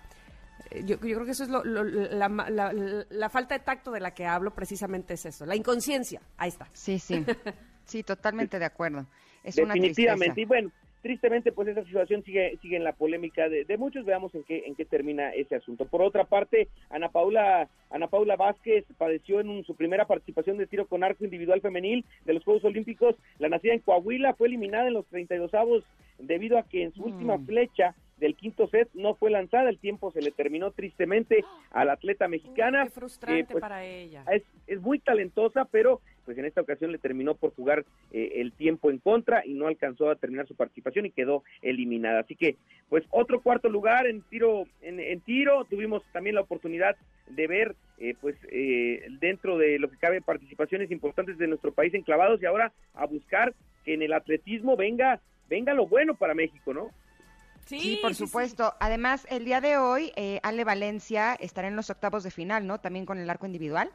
[0.72, 3.56] eh, yo, yo creo que eso es lo- lo- la, ma- la- la- la falta
[3.58, 6.68] de tacto de la que hablo, precisamente es eso, la inconsciencia, ahí está.
[6.74, 7.24] Sí, sí.
[7.86, 9.06] Sí, totalmente de acuerdo.
[9.44, 10.40] Es una Definitivamente.
[10.40, 10.72] Y bueno,
[11.04, 14.06] tristemente, pues esa situación sigue, sigue en la polémica de, de muchos.
[14.06, 15.86] Veamos en qué, en qué termina ese asunto.
[15.86, 20.66] Por otra parte, Ana Paula, Ana Paula Vázquez padeció en un- su primera participación de
[20.66, 23.16] tiro con arco individual femenil de los Juegos Olímpicos.
[23.38, 25.84] La nacida en Coahuila fue eliminada en los 32 avos
[26.18, 27.06] debido a que en su Mm.
[27.14, 29.70] última flecha del quinto set no fue lanzada.
[29.70, 32.86] El tiempo se le terminó tristemente a la atleta mexicana.
[32.86, 34.24] Qué frustrante Eh, pues, para ella.
[34.32, 38.52] es, es muy talentosa, pero pues en esta ocasión le terminó por jugar eh, el
[38.54, 42.22] tiempo en contra y no alcanzó a terminar su participación y quedó eliminada.
[42.22, 42.58] Así que,
[42.90, 46.96] pues otro cuarto lugar en tiro, en, en tiro, tuvimos también la oportunidad
[47.28, 51.94] de ver, eh, pues eh, dentro de lo que cabe participaciones importantes de nuestro país
[51.94, 53.54] enclavados y ahora a buscar
[53.86, 56.90] que en el atletismo venga, venga lo bueno para México, ¿no?
[57.66, 58.74] Sí, por supuesto.
[58.80, 62.80] Además, el día de hoy, eh, Ale Valencia estará en los octavos de final, ¿no?
[62.80, 63.90] También con el arco individual.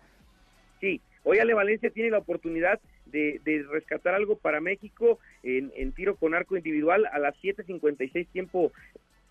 [0.81, 5.93] Sí, hoy Ale Valencia tiene la oportunidad de, de rescatar algo para México en, en
[5.93, 8.73] tiro con arco individual a las 7.56 tiempo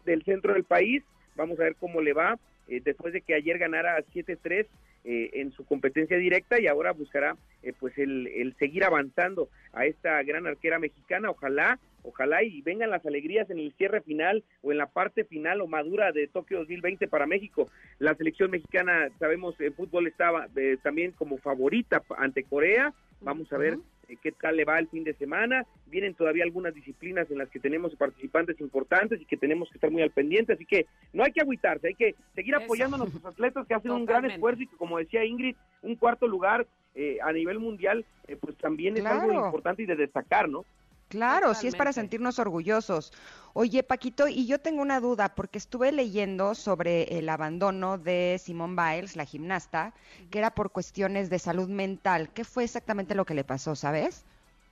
[0.05, 1.03] del centro del país.
[1.35, 4.67] Vamos a ver cómo le va eh, después de que ayer ganara 7-3
[5.09, 9.85] eh, en su competencia directa y ahora buscará eh, pues el, el seguir avanzando a
[9.85, 11.29] esta gran arquera mexicana.
[11.29, 15.61] Ojalá, ojalá y vengan las alegrías en el cierre final o en la parte final
[15.61, 17.69] o madura de Tokio 2020 para México.
[17.99, 22.93] La selección mexicana, sabemos, en fútbol estaba eh, también como favorita ante Corea.
[23.21, 23.77] Vamos a ver
[24.07, 25.65] eh, qué tal le va el fin de semana.
[25.87, 29.91] Vienen todavía algunas disciplinas en las que tenemos participantes importantes y que tenemos que estar
[29.91, 30.53] muy al pendiente.
[30.53, 32.63] Así que no hay que agüitarse, hay que seguir Eso.
[32.63, 35.95] apoyando a nuestros atletas que hacen un gran esfuerzo y que, como decía Ingrid, un
[35.95, 40.49] cuarto lugar eh, a nivel mundial, eh, pues también es algo importante y de destacar,
[40.49, 40.65] ¿no?
[41.09, 43.13] Claro, sí es para sentirnos orgullosos.
[43.53, 48.75] Oye, Paquito, y yo tengo una duda, porque estuve leyendo sobre el abandono de Simone
[48.75, 49.93] Biles, la gimnasta,
[50.29, 52.29] que era por cuestiones de salud mental.
[52.33, 54.25] ¿Qué fue exactamente lo que le pasó, sabes?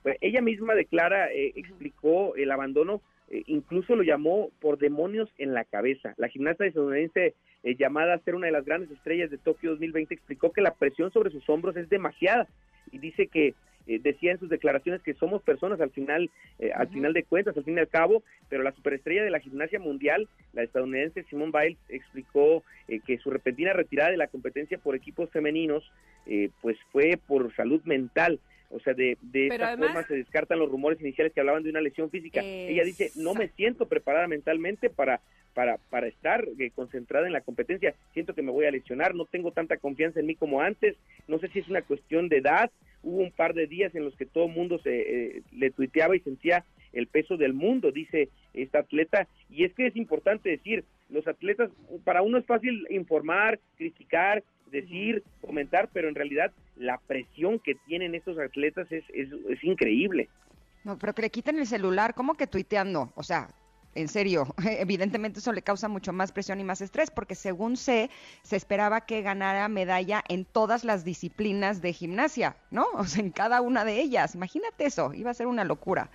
[0.03, 5.53] Pues ella misma declara, eh, explicó el abandono, eh, incluso lo llamó por demonios en
[5.53, 6.13] la cabeza.
[6.17, 10.13] La gimnasta estadounidense eh, llamada a ser una de las grandes estrellas de Tokio 2020
[10.13, 12.47] explicó que la presión sobre sus hombros es demasiada
[12.91, 13.55] y dice que
[13.87, 17.55] eh, decía en sus declaraciones que somos personas al final, eh, al final de cuentas,
[17.57, 21.51] al fin y al cabo, pero la superestrella de la gimnasia mundial, la estadounidense Simone
[21.51, 25.91] Biles, explicó eh, que su repentina retirada de la competencia por equipos femeninos,
[26.27, 28.39] eh, pues fue por salud mental.
[28.75, 31.69] O sea, de, de esta además- forma se descartan los rumores iniciales que hablaban de
[31.69, 32.41] una lesión física.
[32.43, 35.21] Ella dice, no me siento preparada mentalmente para,
[35.53, 37.95] para, para estar eh, concentrada en la competencia.
[38.13, 40.97] Siento que me voy a lesionar, no tengo tanta confianza en mí como antes.
[41.29, 42.69] No sé si es una cuestión de edad.
[43.01, 44.99] Hubo un par de días en los que todo el mundo se,
[45.37, 49.27] eh, le tuiteaba y sentía el peso del mundo, dice esta atleta.
[49.49, 51.69] Y es que es importante decir, los atletas,
[52.03, 58.15] para uno es fácil informar, criticar, decir, comentar, pero en realidad la presión que tienen
[58.15, 60.29] estos atletas es, es, es increíble.
[60.83, 63.11] No, pero que le quiten el celular, ¿cómo que tuiteando?
[63.15, 63.49] O sea,
[63.95, 68.09] en serio, evidentemente eso le causa mucho más presión y más estrés, porque según sé,
[68.43, 72.85] se esperaba que ganara medalla en todas las disciplinas de gimnasia, ¿no?
[72.93, 74.35] O sea, en cada una de ellas.
[74.35, 76.09] Imagínate eso, iba a ser una locura.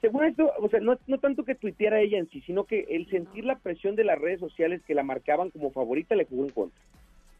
[0.00, 3.10] Según esto, o sea, no, no tanto que tuiteara ella en sí, sino que el
[3.10, 6.50] sentir la presión de las redes sociales que la marcaban como favorita le jugó en
[6.50, 6.80] contra.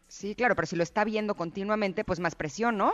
[0.08, 2.92] Sí, claro, pero si lo está viendo continuamente, pues más presión, ¿no?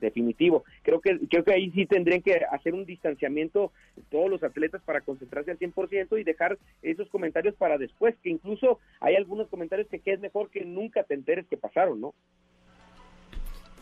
[0.00, 0.64] Definitivo.
[0.82, 3.72] Creo que creo que ahí sí tendrían que hacer un distanciamiento
[4.10, 8.78] todos los atletas para concentrarse al 100% y dejar esos comentarios para después, que incluso
[9.00, 12.14] hay algunos comentarios que, que es mejor que nunca te enteres que pasaron, ¿no?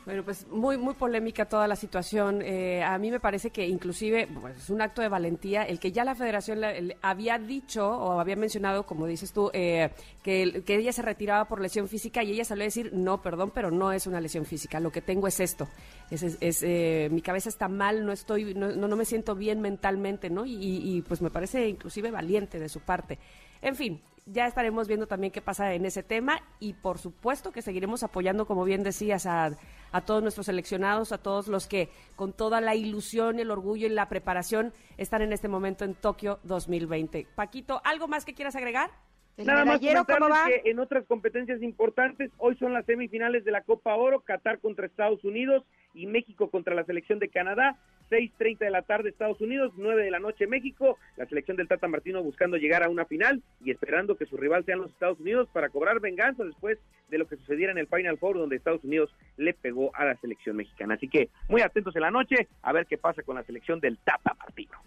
[0.09, 2.41] Bueno, pues muy, muy polémica toda la situación.
[2.41, 5.93] Eh, a mí me parece que inclusive pues, es un acto de valentía el que
[5.93, 9.91] ya la federación le había dicho o había mencionado, como dices tú, eh,
[10.23, 13.53] que, que ella se retiraba por lesión física y ella salió a decir, no, perdón,
[13.55, 15.69] pero no es una lesión física, lo que tengo es esto.
[16.11, 20.47] Es, eh, mi cabeza está mal, no estoy, no, no me siento bien mentalmente, ¿no?
[20.47, 23.19] Y, y, pues me parece inclusive valiente de su parte.
[23.61, 27.63] En fin, ya estaremos viendo también qué pasa en ese tema y por supuesto que
[27.63, 29.57] seguiremos apoyando, como bien decías, a,
[29.93, 33.91] a todos nuestros seleccionados, a todos los que con toda la ilusión, el orgullo y
[33.91, 37.27] la preparación están en este momento en Tokio 2020.
[37.35, 38.91] Paquito, ¿algo más que quieras agregar?
[39.37, 40.47] ¿El Nada más cómo va?
[40.47, 44.87] que en otras competencias importantes, hoy son las semifinales de la Copa Oro, Qatar contra
[44.87, 45.65] Estados Unidos
[45.95, 47.79] y México contra la selección de Canadá,
[48.11, 51.89] 6.30 de la tarde Estados Unidos, 9 de la noche México, la selección del Tata
[51.89, 55.49] Martino buscando llegar a una final y esperando que su rival sean los Estados Unidos
[55.53, 59.15] para cobrar venganza después de lo que sucediera en el Final Four donde Estados Unidos
[59.37, 60.95] le pegó a la selección mexicana.
[60.95, 63.99] Así que muy atentos en la noche a ver qué pasa con la selección del
[63.99, 64.79] Tata Martino.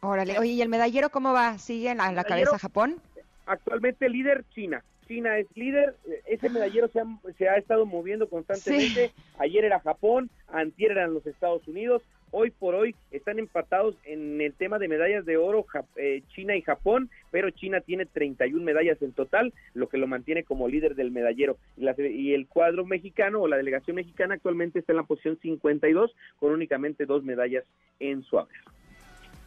[0.00, 1.58] Órale, oye, ¿y el medallero cómo va?
[1.58, 2.50] ¿Sigue en la, en la Medallero.
[2.50, 3.00] cabeza Japón?
[3.48, 4.84] actualmente líder China.
[5.06, 7.04] China es líder, eh, ese medallero se ha,
[7.38, 9.12] se ha estado moviendo constantemente.
[9.38, 12.02] Ayer era Japón, antier eran los Estados Unidos.
[12.30, 15.64] Hoy por hoy están empatados en el tema de medallas de oro
[15.96, 20.44] eh, China y Japón, pero China tiene 31 medallas en total, lo que lo mantiene
[20.44, 21.56] como líder del medallero.
[21.76, 26.52] Y el cuadro mexicano o la delegación mexicana actualmente está en la posición 52 con
[26.52, 27.64] únicamente dos medallas
[27.98, 28.56] en su haber.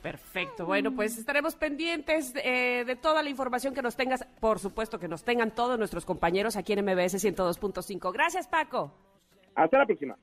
[0.01, 0.65] Perfecto.
[0.65, 4.25] Bueno, pues estaremos pendientes eh, de toda la información que nos tengas.
[4.39, 8.11] Por supuesto que nos tengan todos nuestros compañeros aquí en MBS 102.5.
[8.11, 8.91] Gracias, Paco.
[9.53, 10.17] Hasta la próxima.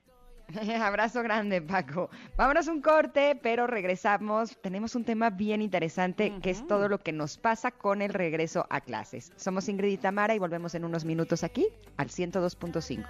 [0.81, 2.09] Abrazo grande, Paco.
[2.35, 4.57] Vámonos un corte, pero regresamos.
[4.61, 8.65] Tenemos un tema bien interesante, que es todo lo que nos pasa con el regreso
[8.69, 9.31] a clases.
[9.35, 13.05] Somos Ingrid y Tamara y volvemos en unos minutos aquí al 102.5.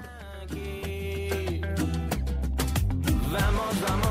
[3.32, 4.09] Vamos, vamos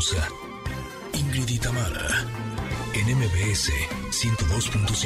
[0.00, 0.28] pausa.
[1.12, 2.24] Ingrid y Tamara,
[2.94, 3.70] en MBS
[4.10, 5.04] 102.5.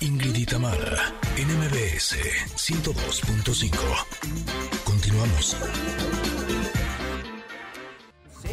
[0.00, 2.16] Ingrid y Tamara, en MBS
[2.56, 3.76] 102.5.
[4.84, 5.54] Continuamos.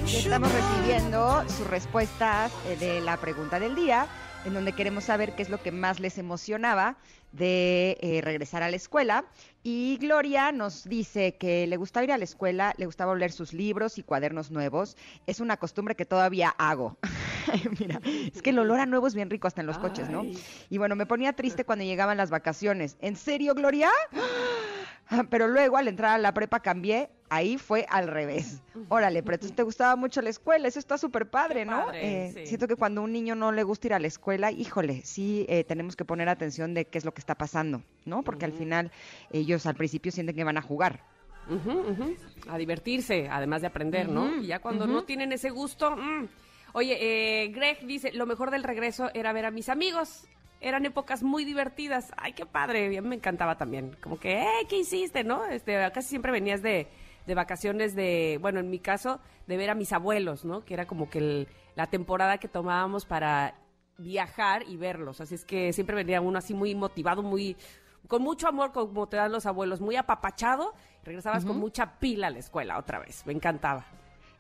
[0.06, 4.06] Estamos recibiendo sus respuestas eh, de la pregunta del día,
[4.46, 6.98] en donde queremos saber qué es lo que más les emocionaba
[7.32, 9.26] de eh, regresar a la escuela.
[9.64, 13.54] Y Gloria nos dice que le gustaba ir a la escuela, le gustaba oler sus
[13.54, 14.98] libros y cuadernos nuevos.
[15.28, 16.98] Es una costumbre que todavía hago.
[17.80, 20.26] Mira, es que el olor a nuevo es bien rico hasta en los coches, ¿no?
[20.70, 22.98] Y bueno, me ponía triste cuando llegaban las vacaciones.
[23.02, 23.90] ¿En serio, Gloria?
[25.30, 28.62] Pero luego al entrar a la prepa cambié, ahí fue al revés.
[28.90, 31.86] Órale, pero entonces te gustaba mucho la escuela, eso está súper padre, ¿no?
[31.86, 32.48] padre, Eh, sí.
[32.48, 35.46] Siento que cuando a un niño no le gusta ir a la escuela, híjole, sí
[35.48, 38.22] eh, tenemos que poner atención de qué es lo que está pasando, ¿no?
[38.22, 38.92] Porque al final
[39.32, 41.04] ellos al principio sienten que van a jugar.
[42.50, 44.38] A divertirse, además de aprender, ¿no?
[44.38, 45.96] Y ya cuando no tienen ese gusto.
[45.96, 46.28] mm.
[46.74, 46.98] Oye,
[47.44, 50.26] eh, Greg dice: Lo mejor del regreso era ver a mis amigos.
[50.62, 52.12] Eran épocas muy divertidas.
[52.18, 52.86] Ay, qué padre.
[52.98, 53.98] A mí me encantaba también.
[54.02, 55.46] Como que, eh, ¿qué hiciste, no?
[55.48, 56.88] Este, casi siempre venías de,
[57.26, 60.64] de vacaciones de, bueno, en mi caso, de ver a mis abuelos, ¿no?
[60.66, 63.56] Que era como que el- la temporada que tomábamos para
[63.98, 65.22] viajar y verlos.
[65.22, 67.56] Así es que siempre venía uno así muy motivado, muy
[68.08, 70.74] con mucho amor, como te dan los abuelos, muy apapachado.
[71.04, 73.26] Regresabas con mucha pila a la escuela otra vez.
[73.26, 73.86] Me encantaba.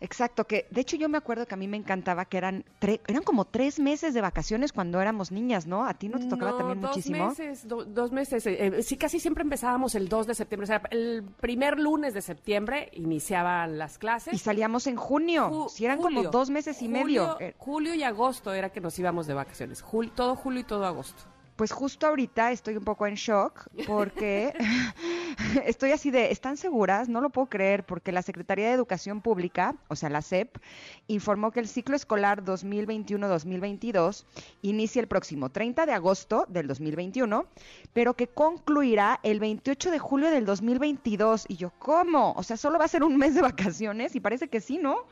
[0.02, 3.02] Exacto, que de hecho yo me acuerdo que a mí me encantaba que eran, tre-
[3.08, 5.86] eran como tres meses de vacaciones cuando éramos niñas, ¿no?
[5.86, 7.28] A ti no te tocaba No, también dos muchísimo.
[7.30, 8.46] meses, do- dos meses.
[8.48, 10.64] eh, eh, sí, casi siempre empezábamos el 2 de septiembre.
[10.66, 14.34] O sea, el primer lunes de septiembre iniciaban las clases.
[14.34, 17.40] Y salíamos en junio, Ju- si eran como dos meses y Julio- medio.
[17.40, 19.84] Eh, Julio y agosto era que nos íbamos de vacaciones.
[19.86, 21.24] Jul- todo julio y todo agosto.
[21.62, 24.52] Pues justo ahorita estoy un poco en shock porque
[25.68, 27.08] estoy así de, ¿están seguras?
[27.08, 30.58] No lo puedo creer porque la Secretaría de Educación Pública, o sea, la SEP,
[31.06, 34.26] informó que el ciclo escolar 2021-2022
[34.64, 37.46] inicia el próximo 30 de agosto del 2021,
[37.94, 41.46] pero que concluirá el 28 de julio del 2022.
[41.48, 42.34] Y yo, ¿cómo?
[42.38, 45.06] O sea, solo va a ser un mes de vacaciones y parece que sí, ¿no?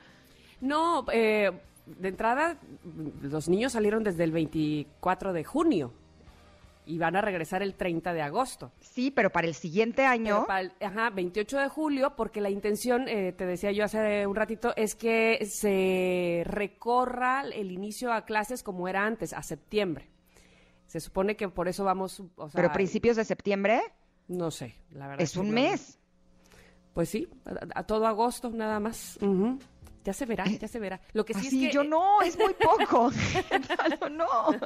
[0.61, 1.51] No, eh,
[1.85, 2.57] de entrada,
[3.21, 5.93] los niños salieron desde el 24 de junio
[6.89, 8.71] y van a regresar el 30 de agosto.
[8.79, 10.35] Sí, pero para el siguiente año...
[10.35, 14.25] Pero para el- ajá, 28 de julio, porque la intención, eh, te decía yo hace
[14.25, 20.09] un ratito, es que se recorra el inicio a clases como era antes, a septiembre.
[20.87, 23.81] Se supone que por eso vamos, o sea, pero principios de septiembre
[24.27, 25.21] no sé, la verdad.
[25.23, 25.99] es que un mes.
[26.93, 29.17] Pues sí, a, a todo agosto nada más.
[29.21, 29.59] Ujú.
[30.09, 30.99] Ya se verá, ya se verá.
[31.13, 33.11] Lo que sí Así es que yo no, es muy poco.
[34.09, 34.59] no, no.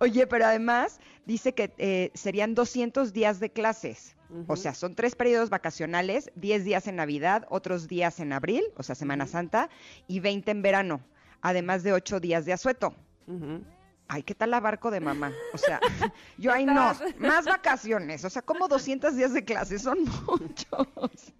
[0.00, 4.14] Oye, pero además dice que eh, serían 200 días de clases.
[4.48, 8.82] O sea, son tres periodos vacacionales, 10 días en Navidad, otros días en abril, o
[8.82, 9.68] sea, Semana Santa,
[10.06, 11.00] y 20 en verano,
[11.42, 12.94] además de 8 días de asueto.
[13.26, 13.62] Ujú.
[14.08, 15.32] Ay, ¿qué tal la barco de mamá?
[15.52, 15.80] O sea,
[16.38, 21.32] yo ahí no, más vacaciones, o sea, como 200 días de clases, son muchos.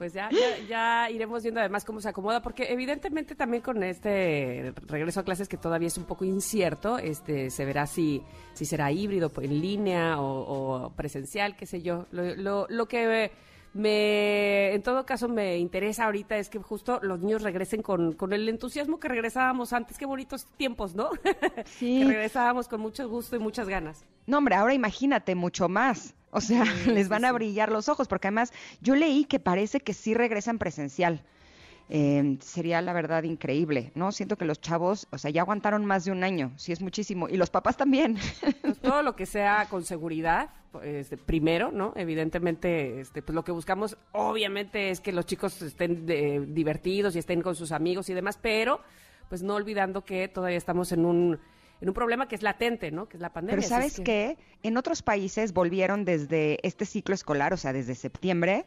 [0.00, 4.72] Pues ya, ya, ya iremos viendo además cómo se acomoda, porque evidentemente también con este
[4.86, 8.22] regreso a clases que todavía es un poco incierto, este se verá si,
[8.54, 12.06] si será híbrido, en línea o, o presencial, qué sé yo.
[12.12, 13.30] Lo, lo, lo que
[13.74, 18.32] me, en todo caso, me interesa ahorita es que justo los niños regresen con, con
[18.32, 19.98] el entusiasmo que regresábamos antes.
[19.98, 21.10] Qué bonitos tiempos, ¿no?
[21.66, 22.00] Sí.
[22.00, 24.06] que regresábamos con mucho gusto y muchas ganas.
[24.26, 26.14] No, hombre, ahora imagínate mucho más.
[26.30, 29.40] O sea, Sí, les sí, van a brillar los ojos, porque además yo leí que
[29.40, 31.22] parece que sí regresan presencial.
[31.92, 34.12] Eh, sería la verdad increíble, ¿no?
[34.12, 37.28] Siento que los chavos, o sea, ya aguantaron más de un año, sí es muchísimo,
[37.28, 38.16] y los papás también.
[38.62, 40.50] Pues todo lo que sea con seguridad,
[40.84, 41.92] este, primero, ¿no?
[41.96, 47.18] Evidentemente, este, pues lo que buscamos, obviamente, es que los chicos estén eh, divertidos y
[47.18, 48.80] estén con sus amigos y demás, pero
[49.28, 51.40] pues no olvidando que todavía estamos en un
[51.80, 53.08] en un problema que es latente, ¿no?
[53.08, 53.56] Que es la pandemia.
[53.58, 54.36] Pero ¿sabes es que- qué?
[54.62, 58.66] En otros países volvieron desde este ciclo escolar, o sea, desde septiembre,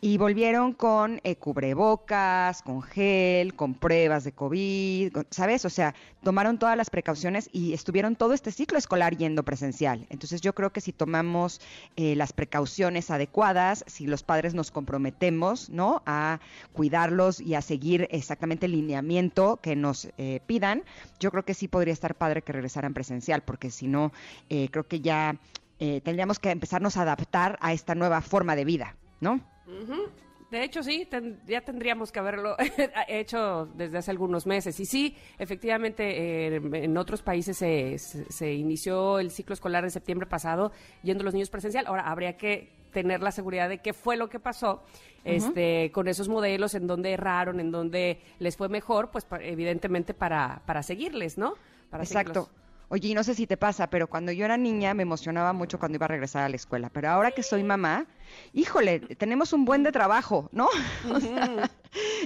[0.00, 5.64] y volvieron con eh, cubrebocas, con gel, con pruebas de COVID, con- ¿sabes?
[5.64, 10.06] O sea, tomaron todas las precauciones y estuvieron todo este ciclo escolar yendo presencial.
[10.08, 11.60] Entonces yo creo que si tomamos
[11.96, 16.02] eh, las precauciones adecuadas, si los padres nos comprometemos, ¿no?
[16.06, 16.38] A
[16.72, 20.84] cuidarlos y a seguir exactamente el lineamiento que nos eh, pidan,
[21.18, 24.12] yo creo que sí podría estar padre que regresaran presencial, porque si no,
[24.48, 25.36] eh, creo que ya
[25.80, 29.40] eh, tendríamos que empezarnos a adaptar a esta nueva forma de vida, ¿no?
[29.66, 30.08] Ujú.
[30.50, 32.54] De hecho, sí, ten- ya tendríamos que haberlo
[33.08, 34.78] hecho desde hace algunos meses.
[34.78, 39.90] Y sí, efectivamente, eh, en otros países se, se- se inició el ciclo escolar de
[39.90, 40.70] septiembre pasado
[41.02, 41.86] yendo los niños presencial.
[41.88, 44.84] Ahora, habría que tener la seguridad de qué fue lo que pasó
[45.24, 50.62] este, con esos modelos, en donde erraron, en donde les fue mejor, pues evidentemente para,
[50.66, 51.54] para seguirles, ¿no?
[51.94, 52.42] Para Exacto.
[52.46, 52.64] seguirlos.
[52.88, 55.78] Oye, y no sé si te pasa, pero cuando yo era niña me emocionaba mucho
[55.78, 56.90] cuando iba a regresar a la escuela.
[56.90, 58.06] Pero ahora que soy mamá,
[58.52, 60.68] híjole, tenemos un buen de trabajo, ¿no?
[61.08, 61.70] O sea,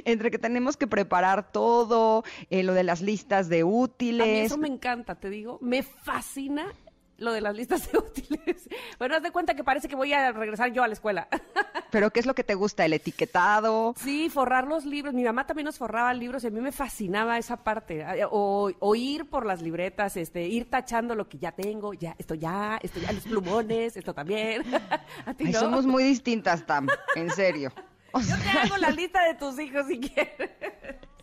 [0.07, 4.47] entre que tenemos que preparar todo, eh, lo de las listas de A mí útiles.
[4.47, 6.73] eso me encanta, te digo, me fascina
[7.19, 8.69] lo de las listas de útiles.
[8.99, 11.29] Bueno, haz de cuenta que parece que voy a regresar yo a la escuela.
[11.91, 12.85] Pero ¿qué es lo que te gusta?
[12.85, 13.95] El etiquetado.
[13.99, 15.15] Sí, forrar los libros.
[15.15, 18.01] Mi mamá también nos forraba libros y a mí me fascinaba esa parte.
[18.01, 22.15] Eh, O, o ir por las libretas, este, ir tachando lo que ya tengo, ya,
[22.19, 24.63] esto ya, esto ya, los plumones, esto también.
[25.27, 25.61] ¿A ti Ay, no?
[25.61, 27.73] somos muy distintas, Tam, en serio.
[28.13, 30.51] O Yo te hago la lista de tus hijos si quieres.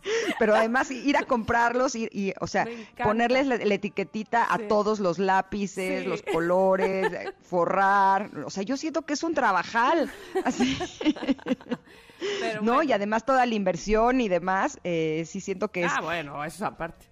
[0.39, 2.67] Pero además ir a comprarlos y, y, o sea,
[3.03, 4.63] ponerles la, la etiquetita a Sí.
[4.67, 6.07] todos los lápices, Sí.
[6.09, 8.29] los colores, eh, forrar.
[8.45, 10.11] O sea, yo siento que es un trabajal.
[10.45, 10.77] Así.
[12.39, 12.89] Pero no, bueno.
[12.89, 15.91] y además toda la inversión y demás, eh, sí siento que es...
[15.95, 17.05] Ah, bueno, eso es aparte.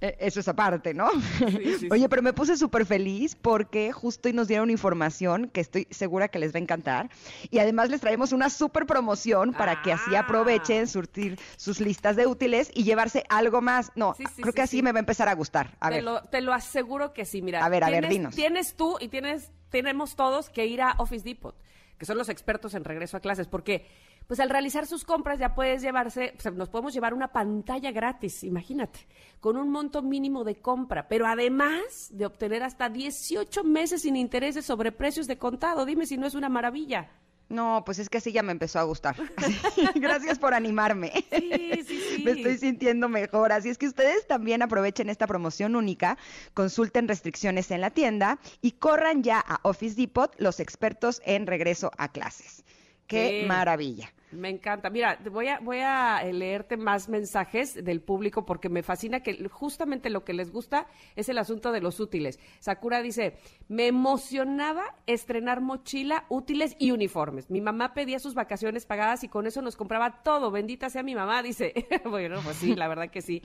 [0.00, 1.08] Eh, Eso es aparte, ¿no?
[1.80, 5.86] sí, Oye, pero me puse súper feliz porque justo hoy nos dieron información que estoy
[5.90, 7.10] segura que les va a encantar.
[7.50, 10.20] Y además les traemos una súper promoción para que así Ah.
[10.20, 13.90] aprovechen, surtir sus listas de útiles y llevarse algo más.
[13.96, 14.82] No, Sí, sí, creo que así sí.
[14.82, 15.76] me va a empezar a gustar.
[15.80, 16.04] A te, ver.
[16.04, 17.64] Lo, te lo aseguro que sí, mira.
[17.64, 18.34] A ver, a ver, dinos.
[18.34, 21.54] Tienes tú y tienes, tenemos todos que ir a Office Depot,
[21.98, 23.86] que son los expertos en regreso a clases, porque
[24.26, 29.00] pues al realizar sus compras ya puedes llevarse, nos podemos llevar una pantalla gratis, imagínate,
[29.40, 34.64] con un monto mínimo de compra, pero además de obtener hasta 18 meses sin intereses
[34.64, 35.84] sobre precios de contado.
[35.86, 37.10] Dime si no es una maravilla.
[37.48, 39.16] No, pues es que así ya me empezó a gustar.
[39.94, 41.12] Gracias por animarme.
[41.30, 42.22] Sí, sí, sí.
[42.24, 43.52] Me estoy sintiendo mejor.
[43.52, 46.18] Así es que ustedes también aprovechen esta promoción única,
[46.54, 51.90] consulten restricciones en la tienda y corran ya a Office Depot, los expertos en regreso
[51.96, 52.64] a clases.
[53.06, 54.12] ¡Qué maravilla!
[54.30, 54.90] Me encanta.
[54.90, 59.48] Mira, voy a, voy a eh, leerte más mensajes del público porque me fascina que
[59.48, 62.38] justamente lo que les gusta es el asunto de los útiles.
[62.60, 67.50] Sakura dice, me emocionaba estrenar mochila, útiles y uniformes.
[67.50, 70.50] Mi mamá pedía sus vacaciones pagadas y con eso nos compraba todo.
[70.50, 71.72] Bendita sea mi mamá, dice.
[72.04, 73.42] bueno, pues sí, la verdad que sí.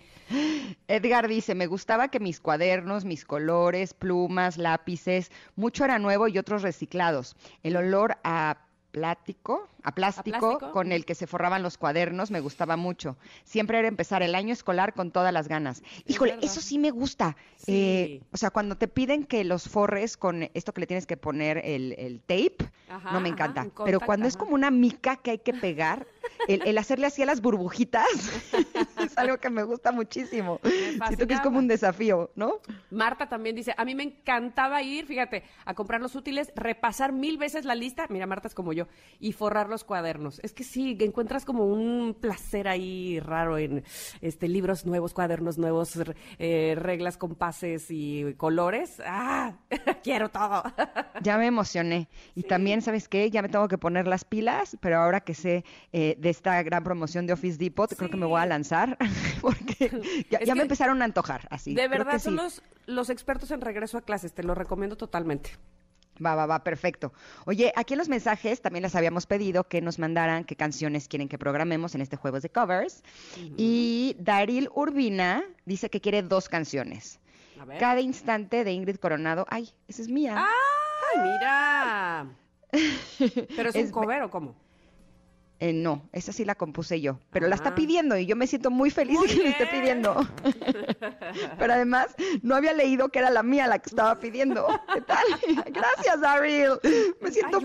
[0.88, 6.38] Edgar dice, me gustaba que mis cuadernos, mis colores, plumas, lápices, mucho era nuevo y
[6.38, 7.36] otros reciclados.
[7.64, 8.58] El olor a
[8.92, 10.72] plástico, a plástico, plástico?
[10.72, 13.18] con el que se forraban los cuadernos me gustaba mucho.
[13.44, 15.84] Siempre era empezar el año escolar con todas las ganas.
[16.08, 17.36] Híjole, eso sí me gusta.
[17.58, 17.72] Sí.
[17.74, 21.18] Eh, o sea, cuando te piden que los forres con esto que le tienes que
[21.18, 23.68] poner el, el tape, Ajá, no me ajá, encanta.
[23.86, 26.06] Pero cuando es como una mica que hay que pegar,
[26.48, 28.06] el, el hacerle así a las burbujitas
[29.00, 30.60] es algo que me gusta muchísimo.
[31.08, 32.60] Siento que es como un desafío, ¿no?
[32.92, 37.38] Marta también dice, a mí me encantaba ir, fíjate, a comprar los útiles, repasar mil
[37.38, 38.88] veces la lista, mira, Marta es como yo,
[39.20, 40.40] y forrar los cuadernos.
[40.44, 43.84] Es que sí, encuentras como un placer ahí raro en
[44.22, 46.00] este libros nuevos, cuadernos nuevos,
[46.40, 49.02] eh, reglas, compases y colores.
[49.06, 49.56] ¡Ah!
[50.04, 50.64] Quiero todo.
[51.22, 52.10] Ya me emocioné.
[52.36, 53.32] Y también, ¿sabes qué?
[53.32, 55.64] Ya me tengo que poner las pilas, pero ahora que sé
[55.94, 58.98] eh, de esta gran promoción de Office Depot, creo que me voy a lanzar
[59.42, 59.90] porque
[60.30, 61.74] ya, me empezaron a antojar así.
[61.74, 62.44] de verdad, son sí.
[62.44, 65.52] los, los expertos en regreso a clases, te lo recomiendo totalmente.
[66.24, 67.12] Va, va, va, perfecto.
[67.46, 71.28] Oye, aquí en los mensajes también les habíamos pedido que nos mandaran qué canciones quieren
[71.28, 73.04] que programemos en este Juegos de Covers.
[73.58, 77.20] Y Daryl Urbina dice que quiere dos canciones.
[77.60, 77.78] A ver.
[77.80, 79.46] Cada instante de Ingrid Coronado.
[79.50, 80.36] Ay, esa es mía.
[80.38, 82.28] ¡Ay, mira!
[83.56, 84.56] ¿Pero es, Es- un cover o cómo?
[85.66, 88.70] Eh, no, esa sí la compuse yo, pero la está pidiendo y yo me siento
[88.70, 89.80] muy feliz Muy de que la esté bien.
[89.82, 90.28] pidiendo.
[91.58, 92.08] pero además,
[92.42, 94.68] no había leído que era la mía la que estaba pidiendo.
[94.94, 95.24] ¿Qué tal?
[95.72, 96.72] Gracias, Daryl.
[97.22, 97.62] Me siento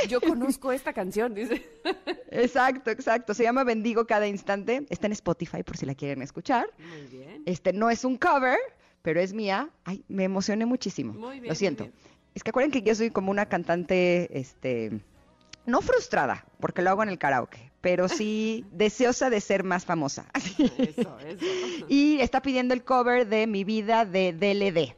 [0.00, 1.68] Ay, yo- conozco esta canción, dice.
[2.30, 3.34] Exacto, exacto.
[3.34, 4.86] Se llama Bendigo cada instante.
[4.88, 6.66] Está en Spotify por si la quieren escuchar.
[6.78, 7.42] Muy bien.
[7.44, 8.56] Este no es un cover,
[9.02, 9.68] pero es mía.
[9.84, 11.12] Ay, me emocioné muchísimo.
[11.12, 11.84] Muy bien, Lo siento.
[11.84, 12.02] muy bien.
[12.34, 15.00] Es que acuerden que yo soy como una cantante, este,
[15.66, 20.26] no frustrada, porque lo hago en el karaoke, pero sí deseosa de ser más famosa.
[20.58, 21.86] Eso, eso.
[21.88, 24.96] Y está pidiendo el cover de Mi vida de DLD.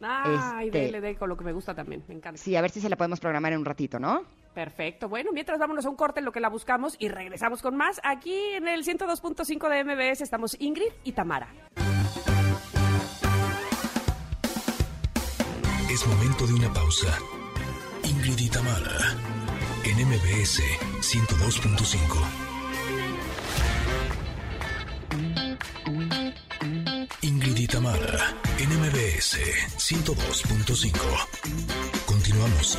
[0.00, 2.40] Ay, Este- DLD con lo que me gusta también, me encanta.
[2.40, 4.22] Sí, a ver si se la podemos programar en un ratito, ¿no?
[4.54, 5.08] Perfecto.
[5.08, 8.00] Bueno, mientras vámonos a un corte en lo que la buscamos y regresamos con más.
[8.04, 11.48] Aquí en el 102.5 de MBS estamos Ingrid y Tamara.
[15.90, 17.18] Es momento de una pausa.
[18.04, 19.16] Ingrid y Tamara,
[19.84, 20.62] en MBS
[21.00, 21.98] 102.5.
[27.22, 29.38] Ingrid y Tamara, en MBS
[29.76, 30.92] 102.5.
[32.06, 32.78] Continuamos.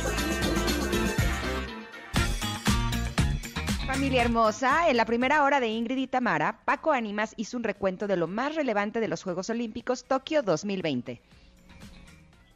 [3.86, 8.06] Familia hermosa, en la primera hora de Ingrid y Tamara, Paco Animas hizo un recuento
[8.06, 11.20] de lo más relevante de los Juegos Olímpicos Tokio 2020.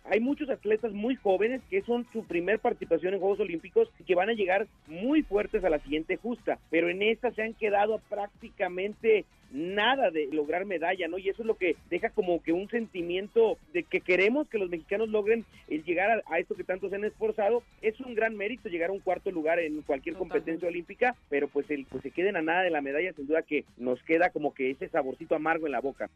[0.05, 4.15] Hay muchos atletas muy jóvenes que son su primer participación en Juegos Olímpicos y que
[4.15, 8.01] van a llegar muy fuertes a la siguiente justa, pero en esta se han quedado
[8.11, 11.17] prácticamente nada de lograr medalla, ¿no?
[11.17, 14.69] Y eso es lo que deja como que un sentimiento de que queremos que los
[14.69, 17.63] mexicanos logren el llegar a, a esto que tanto se han esforzado.
[17.81, 21.71] Es un gran mérito llegar a un cuarto lugar en cualquier competencia olímpica, pero pues
[21.71, 24.53] el pues se queden a nada de la medalla, sin duda que nos queda como
[24.53, 26.11] que ese saborcito amargo en la boca.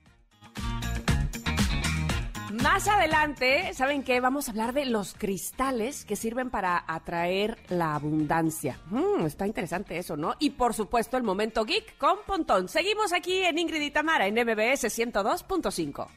[2.53, 4.21] Más adelante, ¿saben qué?
[4.21, 8.81] Vamos a hablar de los cristales que sirven para atraer la abundancia.
[8.87, 10.35] Mm, está interesante eso, ¿no?
[10.39, 12.69] Y por supuesto, el momento geek con Pontón.
[12.69, 16.09] Seguimos aquí en Ingrid y Tamara en MBS 102.5.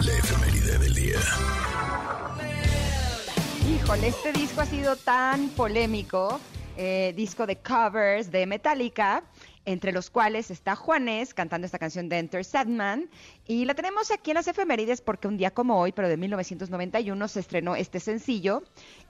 [0.00, 1.18] La efeméride del día.
[3.68, 6.38] Híjole, este disco ha sido tan polémico,
[6.76, 9.22] eh, disco de covers de Metallica,
[9.64, 13.08] entre los cuales está Juanes cantando esta canción de Enter Sadman,
[13.46, 17.28] y la tenemos aquí en las efemérides porque un día como hoy, pero de 1991,
[17.28, 18.62] se estrenó este sencillo,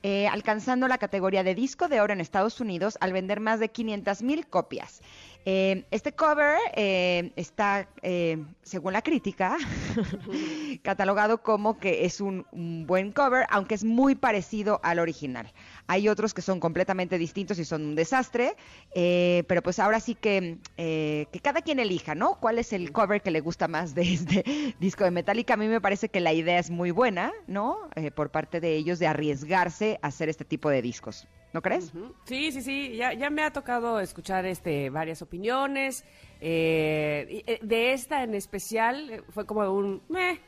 [0.03, 3.69] eh, alcanzando la categoría de disco de oro en Estados Unidos al vender más de
[3.69, 5.01] 500 mil copias.
[5.47, 9.57] Eh, este cover eh, está, eh, según la crítica,
[10.83, 15.51] catalogado como que es un, un buen cover, aunque es muy parecido al original.
[15.91, 18.55] Hay otros que son completamente distintos y son un desastre,
[18.95, 22.39] eh, pero pues ahora sí que, eh, que cada quien elija, ¿no?
[22.39, 24.45] ¿Cuál es el cover que le gusta más de este
[24.79, 25.55] disco de Metallica?
[25.55, 27.77] A mí me parece que la idea es muy buena, ¿no?
[27.97, 31.27] Eh, por parte de ellos de arriesgarse a hacer este tipo de discos.
[31.53, 31.93] ¿No crees?
[32.25, 36.05] Sí, sí, sí, ya, ya me ha tocado escuchar este varias opiniones.
[36.41, 40.39] eh, eh, de esta en especial eh, fue como un meh,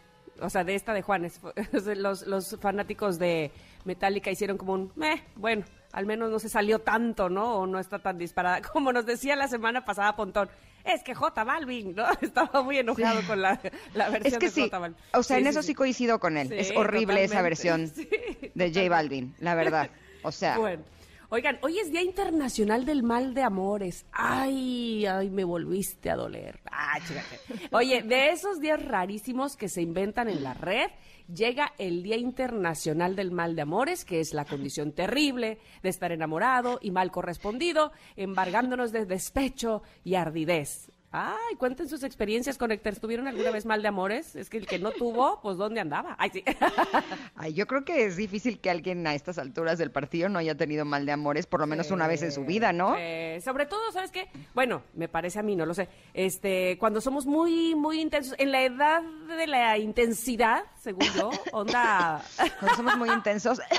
[0.40, 1.40] o sea, de esta de Juanes.
[1.96, 3.50] los, los fanáticos de
[3.84, 7.56] Metallica hicieron como un meh, bueno, al menos no se salió tanto, ¿no?
[7.58, 8.62] O no está tan disparada.
[8.72, 10.48] Como nos decía la semana pasada Pontón,
[10.84, 12.04] es que J Balvin, ¿no?
[12.22, 13.60] Estaba muy enojado con la,
[13.94, 14.96] la versión Es que de sí, J Balvin.
[15.12, 16.50] o sea, Sí, en eso sí, coincido con él.
[16.52, 17.92] Es horrible esa versión
[18.54, 18.88] de J.
[18.88, 19.90] Balvin, la verdad.
[20.22, 20.82] O sea, Bueno,
[21.28, 24.06] oigan, hoy es Día Internacional del Mal de Amores.
[24.12, 26.60] Ay, ay, me volviste a doler.
[26.70, 26.98] Ah.
[27.70, 30.86] Oye, de esos días rarísimos que se inventan en la red,
[31.26, 36.12] llega el Día Internacional del Mal de Amores, que es la condición terrible de estar
[36.12, 40.90] enamorado y mal correspondido, embargándonos de despecho y ardidez.
[41.14, 42.96] Ay, cuenten sus experiencias con Héctor.
[42.96, 44.34] ¿Tuvieron alguna vez mal de amores?
[44.34, 46.16] Es que el que no tuvo, pues ¿dónde andaba?
[46.18, 46.42] Ay, sí.
[47.36, 50.56] Ay, yo creo que es difícil que alguien a estas alturas del partido no haya
[50.56, 52.96] tenido mal de amores por lo menos una vez en su vida, ¿no?
[52.98, 54.30] Eh, sobre todo, ¿sabes qué?
[54.54, 55.90] Bueno, me parece a mí, no lo sé.
[56.14, 62.22] Este, cuando somos muy, muy intensos, en la edad de la intensidad, según yo, onda.
[62.76, 63.60] Somos muy intensos.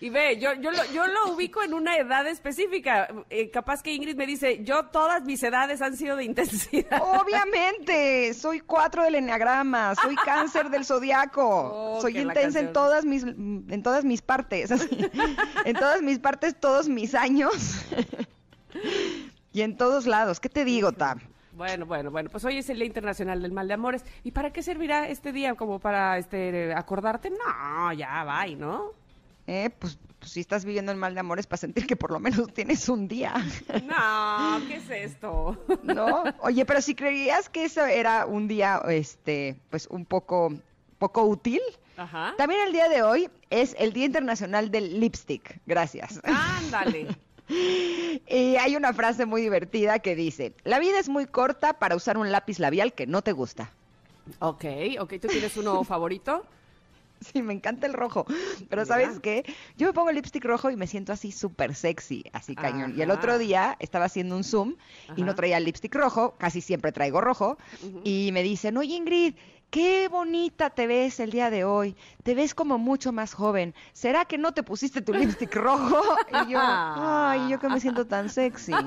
[0.00, 3.08] Y ve, yo, yo, lo, yo lo ubico en una edad específica.
[3.28, 7.02] Eh, capaz que Ingrid me dice, yo todas mis edades han sido de intensidad.
[7.02, 11.48] Obviamente, soy cuatro del enneagrama, soy cáncer del zodiaco,
[11.98, 14.88] Oh, soy intensa en todas mis en todas mis partes, así,
[15.64, 17.84] en todas mis partes, todos mis años
[19.52, 20.40] y en todos lados.
[20.40, 21.20] ¿Qué te digo, Tam?
[21.58, 24.04] Bueno, bueno, bueno, pues hoy es el Día Internacional del Mal de Amores.
[24.22, 25.56] ¿Y para qué servirá este día?
[25.56, 27.30] ¿Como para este acordarte?
[27.30, 28.92] No, ya, bye, ¿no?
[29.48, 32.20] Eh, pues, pues si estás viviendo el mal de amores para sentir que por lo
[32.20, 33.34] menos tienes un día,
[33.88, 35.56] No, ¿qué es esto?
[35.82, 36.22] ¿no?
[36.42, 40.52] Oye, pero si creías que eso era un día, este, pues un poco
[40.98, 41.60] poco útil.
[41.96, 42.34] Ajá.
[42.38, 45.60] También el día de hoy es el Día Internacional del Lipstick.
[45.66, 46.20] Gracias.
[46.22, 47.08] Ándale.
[47.48, 52.18] Y hay una frase muy divertida que dice, la vida es muy corta para usar
[52.18, 53.70] un lápiz labial que no te gusta.
[54.40, 54.64] Ok,
[55.00, 56.44] ok, ¿tú tienes uno favorito?
[57.20, 58.26] Sí, me encanta el rojo.
[58.68, 58.84] Pero Mira.
[58.84, 59.44] ¿sabes qué?
[59.76, 62.94] Yo me pongo el lipstick rojo y me siento así súper sexy, así cañón.
[62.96, 64.76] Y el otro día estaba haciendo un Zoom
[65.16, 67.58] y no traía el lipstick rojo, casi siempre traigo rojo.
[68.04, 69.34] Y me dicen, oye Ingrid,
[69.70, 71.96] qué bonita te ves el día de hoy.
[72.22, 73.74] Te ves como mucho más joven.
[73.92, 76.00] ¿Será que no te pusiste tu lipstick rojo?
[76.48, 78.72] Y yo, ay, yo que me siento tan sexy.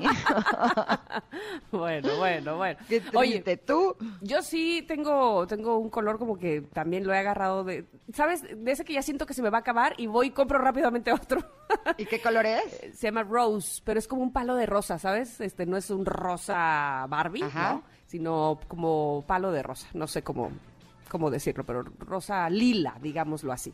[1.72, 2.80] Bueno, bueno, bueno.
[2.88, 3.96] Qué Oye, tú.
[4.22, 8.44] yo sí tengo, tengo un color como que también lo he agarrado de, ¿sabes?
[8.44, 10.60] De ese que ya siento que se me va a acabar y voy y compro
[10.60, 11.42] rápidamente otro.
[11.98, 12.98] ¿Y qué color es?
[12.98, 15.40] se llama Rose, pero es como un palo de rosa, ¿sabes?
[15.42, 17.74] Este no es un rosa Barbie, Ajá.
[17.74, 17.84] ¿no?
[18.06, 20.52] Sino como palo de rosa, no sé cómo,
[21.12, 23.74] cómo decirlo, pero rosa lila, digámoslo así.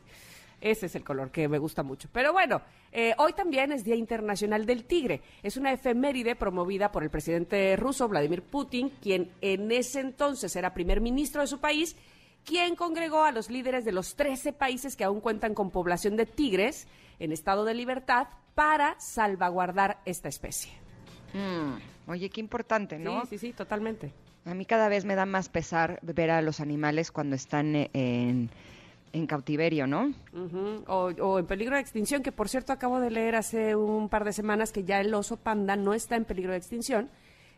[0.60, 2.10] Ese es el color que me gusta mucho.
[2.12, 5.22] Pero bueno, eh, hoy también es Día Internacional del Tigre.
[5.44, 10.74] Es una efeméride promovida por el presidente ruso Vladimir Putin, quien en ese entonces era
[10.74, 11.96] primer ministro de su país,
[12.44, 16.26] quien congregó a los líderes de los 13 países que aún cuentan con población de
[16.26, 16.88] tigres
[17.20, 20.72] en estado de libertad para salvaguardar esta especie.
[21.36, 23.22] Mm, Oye, qué importante, ¿no?
[23.26, 24.12] Sí, sí, sí, totalmente.
[24.48, 27.90] A mí cada vez me da más pesar ver a los animales cuando están eh,
[27.94, 28.50] en,
[29.14, 30.14] en cautiverio, ¿no?
[30.88, 34.24] O, o en peligro de extinción, que por cierto acabo de leer hace un par
[34.24, 37.10] de semanas que ya el oso panda no está en peligro de extinción.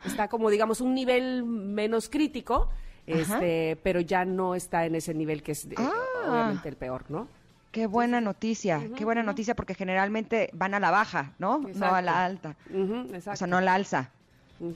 [0.06, 2.70] Está como, digamos, un nivel menos crítico,
[3.06, 5.92] este, pero ya no está en ese nivel que es eh, Ah.
[6.28, 7.28] obviamente el peor, ¿no?
[7.72, 11.60] Qué buena noticia, qué buena noticia porque generalmente van a la baja, ¿no?
[11.60, 12.56] No a la alta.
[12.74, 14.10] Ujú, O sea, no a la alza.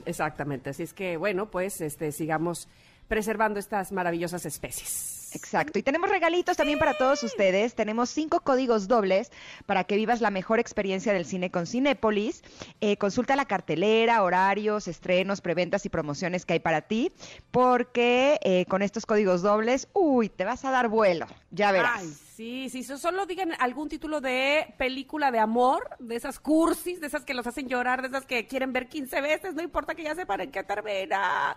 [0.06, 0.70] Exactamente.
[0.70, 2.68] Así es que, bueno, pues este, sigamos
[3.08, 5.14] preservando estas maravillosas especies.
[5.34, 5.78] Exacto.
[5.78, 7.74] Y tenemos regalitos también para todos ustedes.
[7.74, 9.32] Tenemos cinco códigos dobles
[9.66, 12.42] para que vivas la mejor experiencia del cine con Cinépolis.
[12.80, 17.12] Eh, consulta la cartelera, horarios, estrenos, preventas y promociones que hay para ti,
[17.50, 21.26] porque eh, con estos códigos dobles, uy, te vas a dar vuelo.
[21.50, 22.02] Ya verás.
[22.02, 27.00] Ay, sí, sí, so- solo digan algún título de película de amor, de esas cursis,
[27.00, 29.94] de esas que los hacen llorar, de esas que quieren ver 15 veces, no importa
[29.94, 31.56] que ya sepan en qué termina.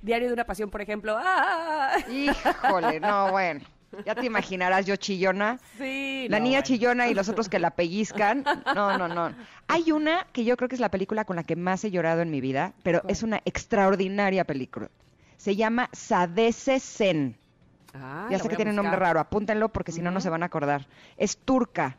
[0.00, 1.16] Diario de una pasión, por ejemplo.
[1.18, 1.96] ¡Ah!
[2.10, 3.60] Híjole, no, bueno.
[4.06, 5.58] Ya te imaginarás yo chillona.
[5.76, 6.66] Sí, La no, niña bueno.
[6.66, 8.42] chillona y los otros que la pellizcan.
[8.74, 9.34] No, no, no.
[9.68, 12.22] Hay una que yo creo que es la película con la que más he llorado
[12.22, 14.88] en mi vida, pero es una extraordinaria película.
[15.36, 17.36] Se llama Sadece Sen.
[17.94, 20.42] Ah, ya sé que tiene un nombre raro, apúntenlo porque si no, no se van
[20.42, 20.86] a acordar.
[21.16, 21.96] Es turca.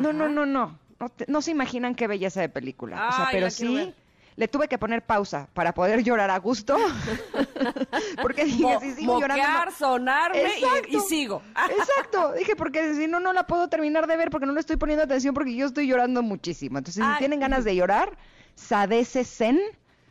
[0.00, 0.78] No, no, no, no.
[1.00, 3.08] No, te- no se imaginan qué belleza de película.
[3.08, 3.94] o sea, pero sí,
[4.34, 6.76] le tuve que poner pausa para poder llorar a gusto.
[8.22, 9.42] porque dije, Mo- si sigo llorando...
[9.44, 10.42] no- moquear, sonarme
[10.88, 11.42] y- sigo.
[11.78, 14.76] Exacto, dije, porque si no, no la puedo terminar de ver porque no le estoy
[14.76, 16.78] poniendo atención porque yo estoy llorando muchísimo.
[16.78, 17.18] Entonces, si Ay.
[17.18, 18.16] tienen ganas de llorar,
[18.54, 19.20] Sadece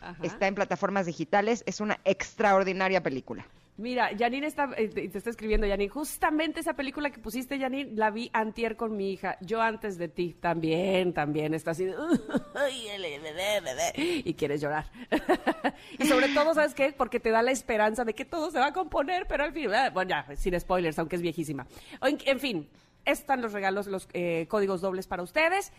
[0.01, 0.15] Ajá.
[0.21, 3.45] está en plataformas digitales, es una extraordinaria película.
[3.77, 5.89] Mira, Janine está, eh, te, está escribiendo, Janine.
[5.89, 9.37] Justamente esa película que pusiste, Janine, la vi antier con mi hija.
[9.41, 11.53] Yo antes de ti, también, también.
[11.53, 11.85] Está así,
[13.97, 14.85] y quieres llorar.
[15.99, 16.91] y sobre todo, ¿sabes qué?
[16.91, 19.71] Porque te da la esperanza de que todo se va a componer, pero al fin,
[19.73, 21.67] ah, bueno, ya, sin spoilers, aunque es viejísima.
[22.01, 22.67] En, en fin,
[23.07, 25.71] están los regalos, los eh, códigos dobles para ustedes.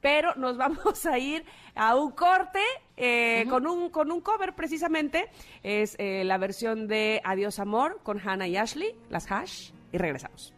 [0.00, 1.44] Pero nos vamos a ir
[1.74, 2.62] a un corte
[2.96, 5.28] eh, con, un, con un cover precisamente.
[5.62, 10.54] Es eh, la versión de Adiós Amor con Hannah y Ashley, las Hash, y regresamos.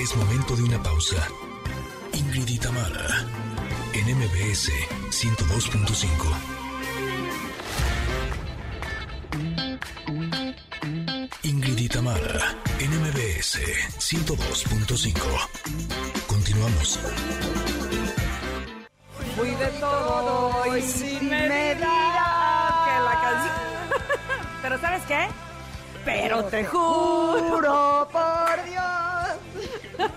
[0.00, 1.28] Es momento de una pausa.
[2.14, 3.06] Ingrid y Tamara
[3.92, 4.70] en MBS
[5.10, 6.59] 102.5.
[13.40, 13.56] MBS
[13.98, 15.16] 102.5.
[16.26, 17.00] Continuamos.
[19.34, 21.88] Fui de todo y sin medida.
[22.84, 23.54] Que la canción.
[24.62, 25.26] Pero ¿sabes qué?
[26.04, 27.40] Pero te juro.
[27.48, 30.10] Juro por Dios.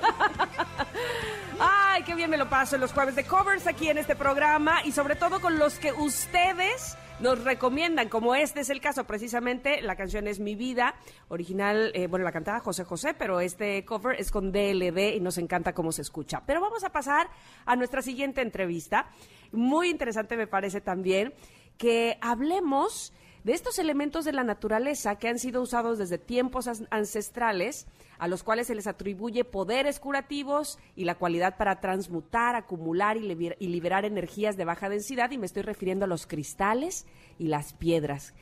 [1.60, 4.84] Ay, qué bien me lo paso en los jueves de covers aquí en este programa
[4.84, 9.82] y sobre todo con los que ustedes nos recomiendan, como este es el caso precisamente,
[9.82, 10.94] la canción es Mi Vida,
[11.30, 15.38] original, eh, bueno, la cantaba José José, pero este cover es con DLD y nos
[15.38, 16.44] encanta cómo se escucha.
[16.46, 17.30] Pero vamos a pasar
[17.66, 19.10] a nuestra siguiente entrevista.
[19.54, 21.34] Muy interesante me parece también
[21.78, 23.14] que hablemos
[23.44, 27.88] de estos elementos de la naturaleza que han sido usados desde tiempos ancestrales,
[28.18, 33.22] a los cuales se les atribuye poderes curativos y la cualidad para transmutar, acumular y,
[33.22, 37.06] liber- y liberar energías de baja densidad, y me estoy refiriendo a los cristales
[37.38, 38.34] y las piedras.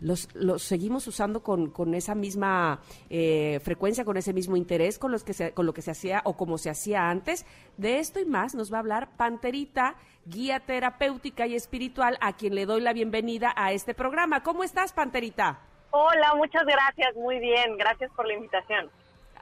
[0.00, 0.28] Los,
[0.62, 2.80] seguimos usando con, con esa misma
[3.10, 6.22] eh, frecuencia, con ese mismo interés, con, los que se, con lo que se hacía
[6.24, 7.44] o como se hacía antes.
[7.76, 12.54] De esto y más nos va a hablar Panterita, guía terapéutica y espiritual, a quien
[12.54, 14.42] le doy la bienvenida a este programa.
[14.42, 15.60] ¿Cómo estás, Panterita?
[15.90, 18.90] Hola, muchas gracias, muy bien, gracias por la invitación.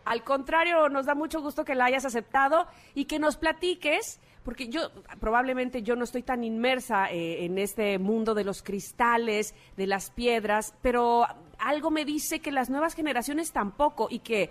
[0.04, 4.68] Al contrario, nos da mucho gusto que la hayas aceptado y que nos platiques, porque
[4.68, 9.86] yo probablemente yo no estoy tan inmersa eh, en este mundo de los cristales, de
[9.86, 11.26] las piedras, pero
[11.58, 14.50] algo me dice que las nuevas generaciones tampoco y que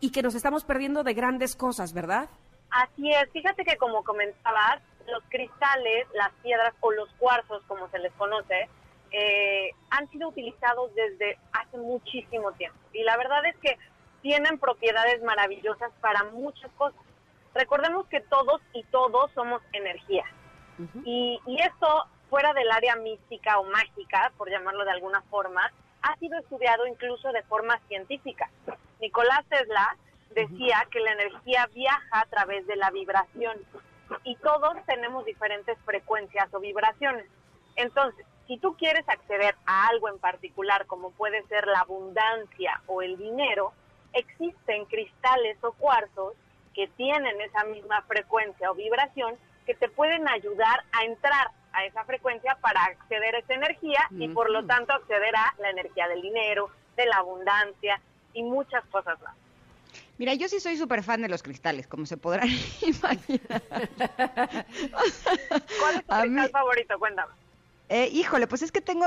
[0.00, 2.28] y que nos estamos perdiendo de grandes cosas, ¿verdad?
[2.70, 7.98] Así es, fíjate que como comentabas, los cristales, las piedras o los cuarzos, como se
[7.98, 8.68] les conoce,
[9.10, 12.78] eh, han sido utilizados desde hace muchísimo tiempo.
[12.92, 13.78] Y la verdad es que
[14.22, 17.00] tienen propiedades maravillosas para muchas cosas.
[17.54, 20.24] Recordemos que todos y todos somos energía.
[21.04, 25.70] y, y esto, fuera del área mística o mágica, por llamarlo de alguna forma,
[26.02, 28.50] ha sido estudiado incluso de forma científica.
[29.00, 29.96] Nicolás Tesla
[30.34, 33.56] decía que la energía viaja a través de la vibración
[34.24, 37.26] y todos tenemos diferentes frecuencias o vibraciones.
[37.76, 43.02] Entonces, si tú quieres acceder a algo en particular, como puede ser la abundancia o
[43.02, 43.72] el dinero,
[44.12, 46.34] existen cristales o cuarzos
[46.74, 49.36] que tienen esa misma frecuencia o vibración
[49.66, 54.28] que te pueden ayudar a entrar a esa frecuencia para acceder a esa energía y
[54.28, 58.00] por lo tanto acceder a la energía del dinero, de la abundancia
[58.32, 59.34] y muchas cosas más.
[60.16, 62.48] Mira, yo sí soy súper fan de los cristales, como se podrán
[62.82, 63.62] imaginar.
[65.78, 66.98] ¿Cuál es tu cristal mí- favorito?
[66.98, 67.32] Cuéntame.
[67.90, 69.04] Eh, híjole, pues es que tengo,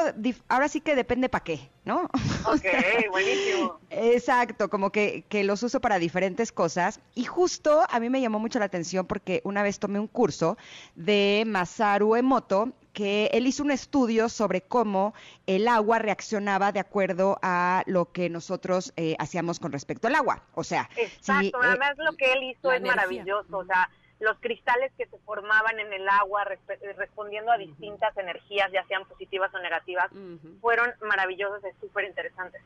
[0.50, 2.08] ahora sí que depende para qué, ¿no?
[2.48, 3.80] O Ok, sea, buenísimo.
[3.90, 7.00] Exacto, como que, que los uso para diferentes cosas.
[7.16, 10.58] Y justo a mí me llamó mucho la atención porque una vez tomé un curso
[10.96, 15.14] de Masaru Emoto, que él hizo un estudio sobre cómo
[15.46, 20.42] el agua reaccionaba de acuerdo a lo que nosotros eh, hacíamos con respecto al agua.
[20.56, 22.96] O sea, si, Exacto, eh, además lo que él hizo es energía.
[22.96, 23.88] maravilloso, o sea,
[24.20, 29.06] los cristales que se formaban en el agua eh, respondiendo a distintas energías, ya sean
[29.06, 30.10] positivas o negativas,
[30.60, 32.60] fueron maravillosos, es súper interesante.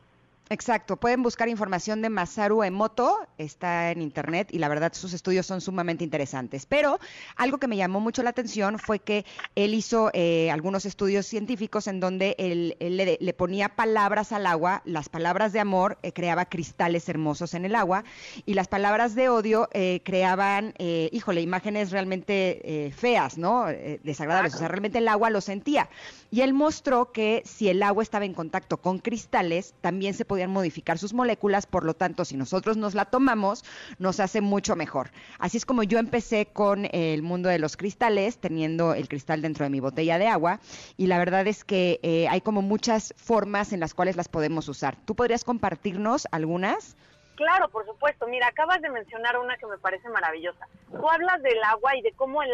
[0.52, 5.46] Exacto, pueden buscar información de Masaru Emoto, está en internet y la verdad sus estudios
[5.46, 6.66] son sumamente interesantes.
[6.66, 6.98] Pero
[7.36, 9.24] algo que me llamó mucho la atención fue que
[9.54, 14.46] él hizo eh, algunos estudios científicos en donde él, él le, le ponía palabras al
[14.46, 18.04] agua, las palabras de amor eh, creaba cristales hermosos en el agua
[18.44, 23.70] y las palabras de odio eh, creaban, eh, híjole, imágenes realmente eh, feas, ¿no?
[23.70, 25.88] Eh, desagradables, o sea, realmente el agua lo sentía.
[26.30, 30.98] Y él mostró que si el agua estaba en contacto con cristales, también se modificar
[30.98, 33.64] sus moléculas, por lo tanto, si nosotros nos la tomamos,
[33.98, 35.10] nos hace mucho mejor.
[35.38, 39.64] Así es como yo empecé con el mundo de los cristales, teniendo el cristal dentro
[39.64, 40.60] de mi botella de agua,
[40.96, 44.68] y la verdad es que eh, hay como muchas formas en las cuales las podemos
[44.68, 44.96] usar.
[45.04, 46.96] ¿Tú podrías compartirnos algunas?
[47.36, 48.26] Claro, por supuesto.
[48.26, 50.68] Mira, acabas de mencionar una que me parece maravillosa.
[50.90, 52.50] Tú hablas del agua y de cómo el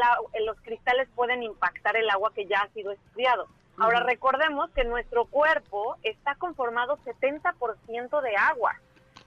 [0.47, 3.49] los cristales pueden impactar el agua que ya ha sido estudiado.
[3.81, 8.75] Ahora recordemos que nuestro cuerpo está conformado 70% de agua.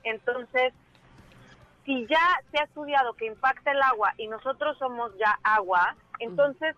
[0.04, 0.74] Entonces,
[1.86, 6.76] si ya se ha estudiado que impacta el agua y nosotros somos ya agua, entonces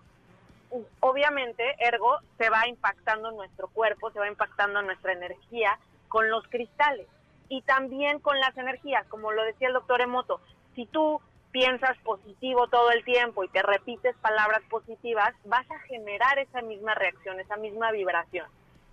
[0.99, 7.07] obviamente, ergo, se va impactando nuestro cuerpo, se va impactando nuestra energía con los cristales
[7.49, 10.41] y también con las energías, como lo decía el doctor Emoto.
[10.75, 11.21] Si tú
[11.53, 16.95] piensas positivo todo el tiempo y te repites palabras positivas, vas a generar esa misma
[16.95, 18.47] reacción, esa misma vibración.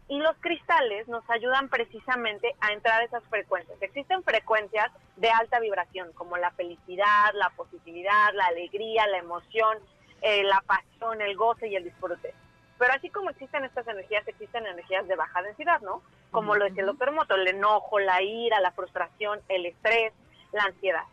[0.09, 3.81] Y los cristales nos ayudan precisamente a entrar a esas frecuencias.
[3.81, 9.79] Existen frecuencias de alta vibración, como la felicidad, la positividad, la alegría, la emoción.
[10.23, 12.35] eh, la pasión, el goce y el disfrute.
[12.79, 16.03] Pero así como existen estas energías, existen energías de baja densidad, ¿no?
[16.31, 20.13] Como lo decía el doctor Moto, el enojo, la ira, la frustración, el estrés,
[20.53, 21.05] la ansiedad.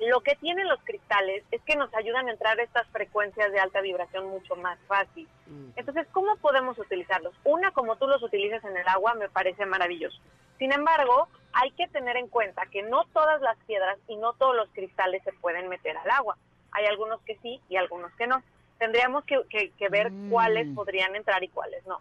[0.00, 3.60] Lo que tienen los cristales es que nos ayudan a entrar a estas frecuencias de
[3.60, 5.28] alta vibración mucho más fácil.
[5.76, 7.32] Entonces, ¿cómo podemos utilizarlos?
[7.44, 10.18] Una, como tú los utilizas en el agua, me parece maravilloso.
[10.58, 14.56] Sin embargo, hay que tener en cuenta que no todas las piedras y no todos
[14.56, 16.36] los cristales se pueden meter al agua.
[16.72, 18.42] Hay algunos que sí y algunos que no.
[18.78, 22.00] Tendríamos que, que- que ver cuáles podrían entrar y cuáles no.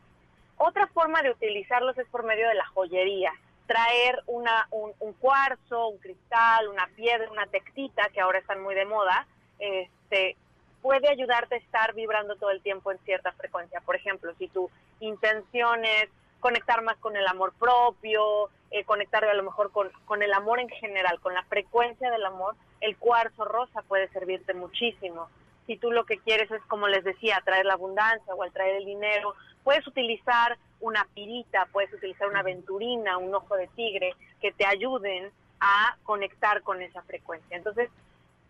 [0.58, 3.34] Otra forma de utilizarlos es por medio de la joyería.
[3.68, 8.76] Traer una, un, un cuarzo, un cristal, una piedra, una tectita, que ahora están muy
[8.76, 9.26] de moda,
[9.60, 10.36] este,
[10.82, 13.80] puede ayudarte a estar vibrando todo el tiempo en cierta frecuencia.
[13.82, 16.10] Por ejemplo, si tu intención es
[16.42, 20.68] conectar más con el amor propio, eh, conectar a lo mejor con el amor en
[20.68, 25.30] general, con la frecuencia del amor, el cuarzo rosa puede servirte muchísimo.
[25.68, 28.78] Si tú lo que quieres es, como les decía, traer la abundancia o al traer
[28.78, 29.34] el dinero,
[29.64, 35.32] puedes utilizar una pirita, puedes utilizar una aventurina, un ojo de tigre, que te ayuden
[35.62, 37.56] a conectar con esa frecuencia.
[37.56, 37.90] Entonces,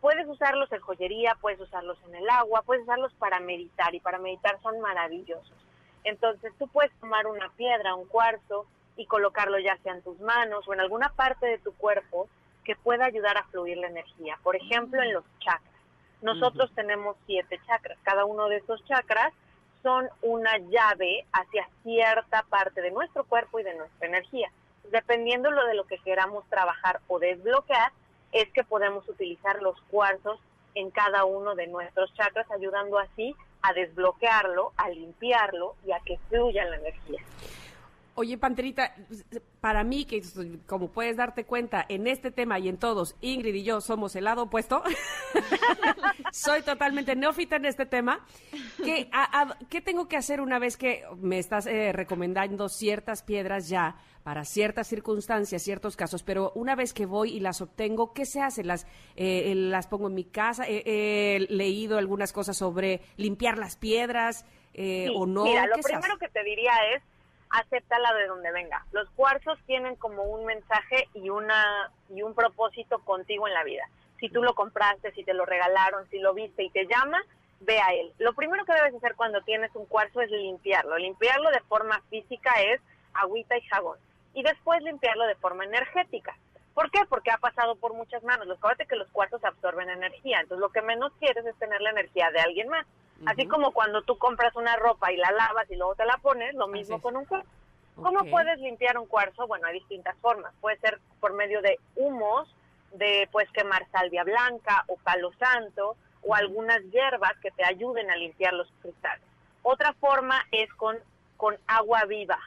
[0.02, 4.18] puedes usarlos en joyería, puedes usarlos en el agua, puedes usarlos para meditar y para
[4.18, 5.54] meditar son maravillosos.
[6.04, 8.66] Entonces tú puedes tomar una piedra, un cuarzo
[8.98, 12.28] y colocarlo ya sea en tus manos o en alguna parte de tu cuerpo
[12.64, 14.38] que pueda ayudar a fluir la energía.
[14.44, 15.73] Por ejemplo, en los chakras.
[16.24, 17.98] Nosotros tenemos siete chakras.
[18.04, 19.34] Cada uno de estos chakras
[19.82, 24.50] son una llave hacia cierta parte de nuestro cuerpo y de nuestra energía.
[24.90, 27.92] Dependiendo lo de lo que queramos trabajar o desbloquear,
[28.32, 30.40] es que podemos utilizar los cuarzos
[30.76, 36.18] en cada uno de nuestros chakras, ayudando así a desbloquearlo, a limpiarlo y a que
[36.30, 37.22] fluya la energía.
[38.16, 38.94] Oye, Panterita,
[39.60, 40.22] para mí, que
[40.68, 44.26] como puedes darte cuenta, en este tema y en todos, Ingrid y yo somos el
[44.26, 44.84] lado opuesto.
[46.32, 48.26] Soy totalmente neófita en este tema.
[48.84, 53.24] ¿Qué, a- a- qué tengo que hacer una vez que me estás eh, recomendando ciertas
[53.24, 56.24] piedras ya para ciertas circunstancias, ciertos casos?
[56.24, 58.64] Pero una vez que voy y las obtengo, ¿qué se hace?
[58.64, 58.86] ¿Las,
[59.16, 60.66] eh, las pongo en mi casa?
[60.68, 64.46] Eh, He leído algunas cosas sobre limpiar las piedras
[64.76, 65.44] eh, Sí, o no.
[65.46, 67.04] Mira, lo primero que te diría es
[67.54, 68.84] acéptala de donde venga.
[68.92, 73.84] Los cuarzos tienen como un mensaje y una y un propósito contigo en la vida.
[74.20, 77.24] Si tú lo compraste, si te lo regalaron, si lo viste y te llama,
[77.60, 78.12] ve a él.
[78.18, 80.98] Lo primero que debes hacer cuando tienes un cuarzo es limpiarlo.
[80.98, 82.82] Limpiarlo de forma física es
[83.14, 84.00] agüita y jabón.
[84.34, 86.36] Y después limpiarlo de forma energética.
[86.74, 87.02] ¿Por qué?
[87.08, 88.50] Porque ha pasado por muchas manos.
[88.50, 90.40] Acuérdate que los cuarzos absorben energía.
[90.40, 92.88] Entonces lo que menos quieres es tener la energía de alguien más.
[93.26, 96.54] Así como cuando tú compras una ropa y la lavas y luego te la pones,
[96.56, 97.48] lo mismo con un cuarzo.
[97.96, 99.48] ¿Cómo puedes limpiar un cuarzo?
[99.48, 100.54] Bueno, hay distintas formas.
[100.62, 102.54] Puede ser por medio de humos,
[102.94, 108.16] de pues quemar salvia blanca o palo santo o algunas hierbas que te ayuden a
[108.16, 109.24] limpiar los cristales.
[109.62, 110.98] Otra forma es con,
[111.38, 112.40] con agua viva.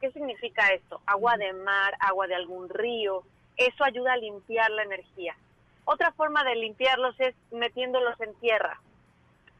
[0.00, 1.00] ¿Qué significa esto?
[1.06, 3.22] Agua de mar, agua de algún río.
[3.56, 5.36] Eso ayuda a limpiar la energía.
[5.84, 8.80] Otra forma de limpiarlos es metiéndolos en tierra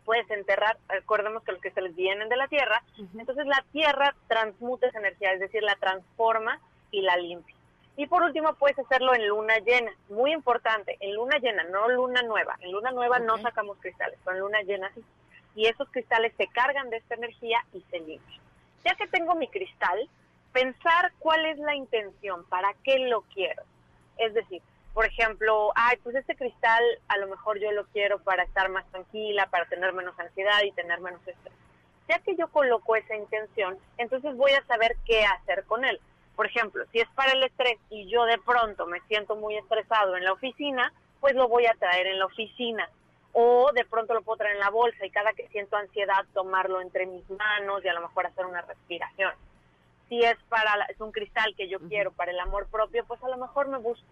[0.05, 2.83] puedes enterrar, recordemos que los cristales vienen de la tierra,
[3.19, 7.57] entonces la tierra transmuta esa energía, es decir, la transforma y la limpia.
[7.97, 12.23] Y por último, puedes hacerlo en luna llena, muy importante, en luna llena, no luna
[12.23, 12.57] nueva.
[12.61, 15.05] En luna nueva no sacamos cristales, pero en luna llena sí.
[15.55, 18.41] Y esos cristales se cargan de esta energía y se limpian.
[18.85, 20.09] Ya que tengo mi cristal,
[20.53, 23.63] pensar cuál es la intención, para qué lo quiero.
[24.17, 24.63] Es decir,
[24.95, 28.85] por ejemplo, ay, pues este cristal a lo mejor yo lo quiero para estar más
[28.91, 31.55] tranquila, para tener menos ansiedad y tener menos estrés.
[32.09, 35.99] Ya que yo coloco esa intención, entonces voy a saber qué hacer con él.
[36.37, 40.17] Por ejemplo, si es para el estrés y yo de pronto me siento muy estresado
[40.17, 42.89] en la oficina, pues lo voy a traer en la oficina.
[43.33, 46.83] O de pronto lo puedo traer en la bolsa y cada que siento ansiedad tomarlo
[46.83, 49.33] entre mis manos y a lo mejor hacer una respiración.
[50.11, 53.29] Si es para es un cristal que yo quiero para el amor propio, pues a
[53.29, 54.05] lo mejor me busco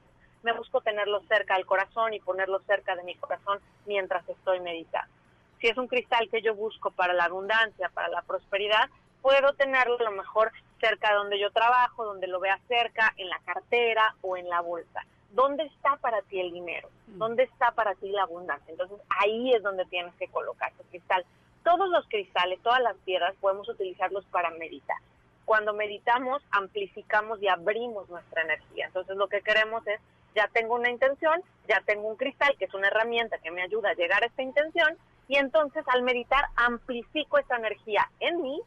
[0.42, 5.12] me busco tenerlo cerca del corazón y ponerlo cerca de mi corazón mientras estoy meditando.
[5.60, 8.88] Si es un cristal que yo busco para la abundancia, para la prosperidad,
[9.20, 13.28] puedo tenerlo a lo mejor cerca de donde yo trabajo, donde lo vea cerca, en
[13.28, 15.04] la cartera o en la bolsa.
[15.32, 16.88] ¿Dónde está para ti el dinero?
[17.06, 18.70] ¿Dónde está para ti la abundancia?
[18.70, 21.24] Entonces ahí es donde tienes que colocar tu cristal.
[21.62, 24.96] Todos los cristales, todas las piedras podemos utilizarlos para meditar.
[25.44, 28.86] Cuando meditamos, amplificamos y abrimos nuestra energía.
[28.86, 30.00] Entonces lo que queremos es,
[30.34, 33.90] ya tengo una intención, ya tengo un cristal, que es una herramienta que me ayuda
[33.90, 34.96] a llegar a esta intención,
[35.28, 38.60] y entonces al meditar amplifico esa energía en mí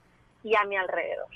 [0.44, 1.28] y a mi alrededor.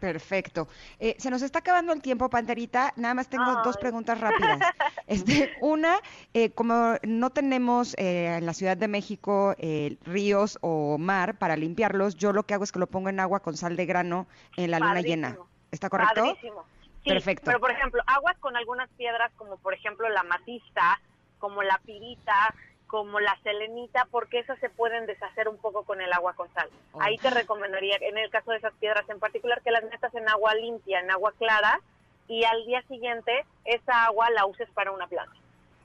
[0.00, 0.66] Perfecto.
[0.98, 2.92] Eh, se nos está acabando el tiempo, Panterita.
[2.96, 4.58] Nada más tengo dos preguntas rápidas.
[5.06, 6.00] Este, una,
[6.32, 11.56] eh, como no tenemos eh, en la Ciudad de México eh, ríos o mar para
[11.56, 14.26] limpiarlos, yo lo que hago es que lo pongo en agua con sal de grano
[14.56, 15.36] en la luna llena.
[15.70, 16.22] ¿Está correcto?
[16.22, 16.64] Padrísimo.
[17.02, 17.44] Sí, Perfecto.
[17.46, 21.00] Pero, por ejemplo, aguas con algunas piedras, como por ejemplo la matista,
[21.38, 22.54] como la pirita,
[22.86, 26.68] como la selenita, porque esas se pueden deshacer un poco con el agua con sal.
[26.92, 27.00] Oh.
[27.00, 30.28] Ahí te recomendaría, en el caso de esas piedras en particular, que las metas en
[30.28, 31.80] agua limpia, en agua clara,
[32.28, 35.39] y al día siguiente esa agua la uses para una planta.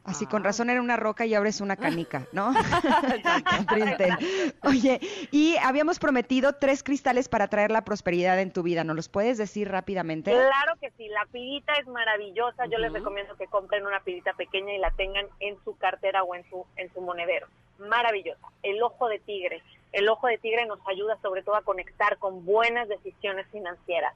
[0.06, 2.54] Así con razón era una roca y ahora es una canica, ¿no?
[4.64, 5.00] Oye,
[5.32, 8.84] y habíamos prometido tres cristales para traer la prosperidad en tu vida.
[8.84, 10.32] ¿Nos los puedes decir rápidamente?
[10.32, 12.68] Claro que sí, la pirita es maravillosa.
[12.68, 16.36] Yo les recomiendo que compren una pirita pequeña y la tengan en su cartera o
[16.36, 17.48] en su en su monedero.
[17.80, 18.48] Maravillosa.
[18.62, 19.64] El ojo de tigre.
[19.92, 24.14] El ojo de tigre nos ayuda sobre todo a conectar con buenas decisiones financieras,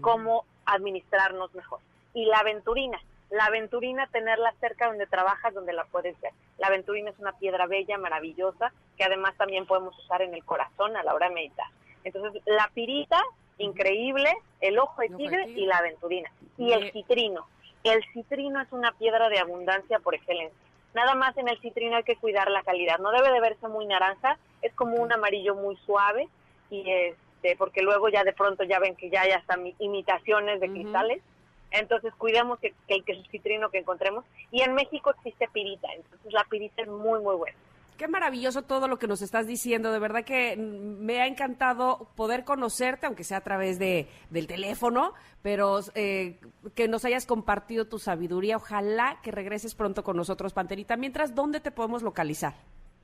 [0.00, 1.78] cómo administrarnos mejor.
[2.14, 3.00] Y la aventurina.
[3.30, 6.32] La aventurina, tenerla cerca donde trabajas, donde la puedes ver.
[6.58, 10.96] La aventurina es una piedra bella, maravillosa, que además también podemos usar en el corazón
[10.96, 11.66] a la hora de meditar.
[12.02, 13.22] Entonces, la pirita,
[13.58, 16.30] increíble, el ojo de tigre y la aventurina.
[16.58, 17.46] Y el citrino.
[17.84, 20.56] El citrino es una piedra de abundancia por excelencia.
[20.92, 22.98] Nada más en el citrino hay que cuidar la calidad.
[22.98, 26.28] No debe de verse muy naranja, es como un amarillo muy suave
[26.68, 30.60] y este porque luego ya de pronto ya ven que ya hay hasta mi- imitaciones
[30.60, 31.22] de cristales.
[31.70, 34.24] Entonces cuidemos que, que el que el citrino que encontremos.
[34.50, 37.56] Y en México existe pirita, entonces la pirita es muy muy buena.
[38.00, 39.92] Qué maravilloso todo lo que nos estás diciendo.
[39.92, 44.46] De verdad que mm, me ha encantado poder conocerte, aunque sea a través de, del
[44.46, 45.12] teléfono,
[45.42, 46.40] pero eh,
[46.74, 48.56] que nos hayas compartido tu sabiduría.
[48.56, 50.96] Ojalá que regreses pronto con nosotros, Panterita.
[50.96, 52.54] Mientras, ¿dónde te podemos localizar?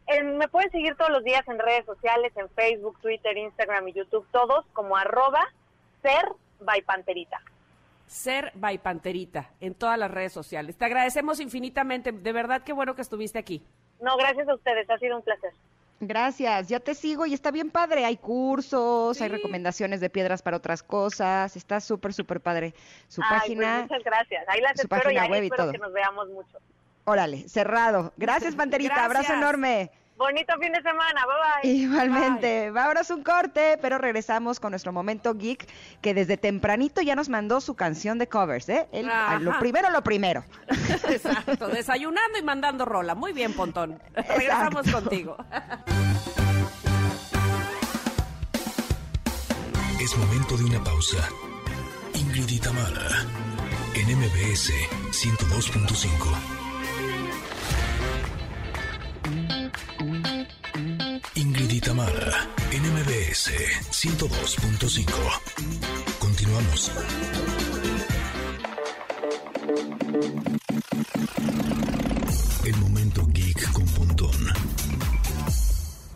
[0.06, 3.92] Eh, me pueden seguir todos los días en redes sociales, en Facebook, Twitter, Instagram y
[3.92, 5.42] YouTube, todos como arroba
[6.00, 6.24] ser
[6.60, 7.38] by panterita.
[8.06, 10.76] Ser by Panterita en todas las redes sociales.
[10.76, 12.12] Te agradecemos infinitamente.
[12.12, 13.62] De verdad, qué bueno que estuviste aquí.
[14.00, 15.50] No, gracias a ustedes, ha sido un placer.
[15.98, 18.04] Gracias, ya te sigo y está bien padre.
[18.04, 21.56] Hay cursos, hay recomendaciones de piedras para otras cosas.
[21.56, 22.74] Está súper, súper padre.
[23.08, 24.44] Su Ay, pues página, muchas gracias.
[24.48, 25.72] Ahí las su espero y página ahí web y espero todo.
[25.72, 26.58] que nos veamos mucho.
[27.04, 28.12] órale, cerrado.
[28.18, 29.04] Gracias, Panterita.
[29.06, 29.38] Abrazo Gracias.
[29.38, 29.90] enorme.
[30.16, 31.70] Bonito fin de semana, bye bye.
[31.70, 35.68] Igualmente, vámonos un corte, pero regresamos con nuestro momento geek,
[36.00, 38.88] que desde tempranito ya nos mandó su canción de covers, ¿eh?
[39.40, 40.44] Lo primero, lo primero.
[41.08, 43.14] Exacto, desayunando y mandando rola.
[43.14, 44.00] Muy bien, Pontón.
[44.14, 45.36] Regresamos contigo.
[50.00, 51.28] Es momento de una pausa.
[52.14, 53.26] Ingrid y Tamara,
[53.94, 54.72] en MBS
[55.10, 56.65] 102.5.
[61.36, 63.50] Ingrid y Tamara, en MBS
[63.90, 65.06] 102.5.
[66.18, 66.90] Continuamos.
[72.64, 74.30] El momento geek con Pontón.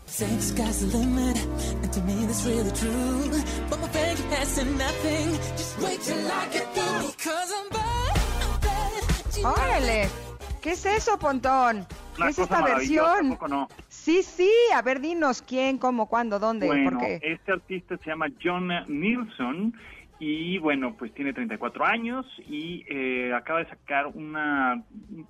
[0.07, 1.37] Say the sky's the limit,
[1.83, 3.43] and to me that's really true.
[3.69, 3.87] But my
[4.35, 5.37] has nothing.
[5.55, 7.11] Just wait till I get through.
[7.23, 9.37] Cause I'm bad, I'm bad.
[9.37, 10.09] You know ¡Órale!
[10.61, 11.87] ¿Qué es eso, Pontón?
[12.15, 13.25] ¿Qué Una es cosa esta maravillosa, versión?
[13.25, 13.67] ¿a poco no?
[14.01, 17.19] Sí, sí, a ver, dinos quién, cómo, cuándo, dónde, Bueno, por qué.
[17.21, 19.75] este artista se llama John Nilsson
[20.17, 24.83] y bueno, pues tiene 34 años y eh, acaba de sacar una,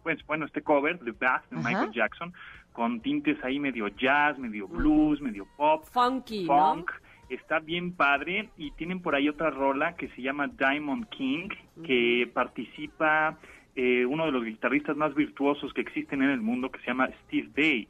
[0.03, 1.67] pues bueno, este cover de Bath de Ajá.
[1.67, 2.33] Michael Jackson
[2.71, 6.75] con tintes ahí medio jazz, medio blues, medio pop, Funky, ¿no?
[6.75, 6.91] funk.
[7.27, 11.49] Está bien padre y tienen por ahí otra rola que se llama Diamond King
[11.83, 13.37] que participa
[13.75, 17.09] eh, uno de los guitarristas más virtuosos que existen en el mundo que se llama
[17.25, 17.89] Steve Day.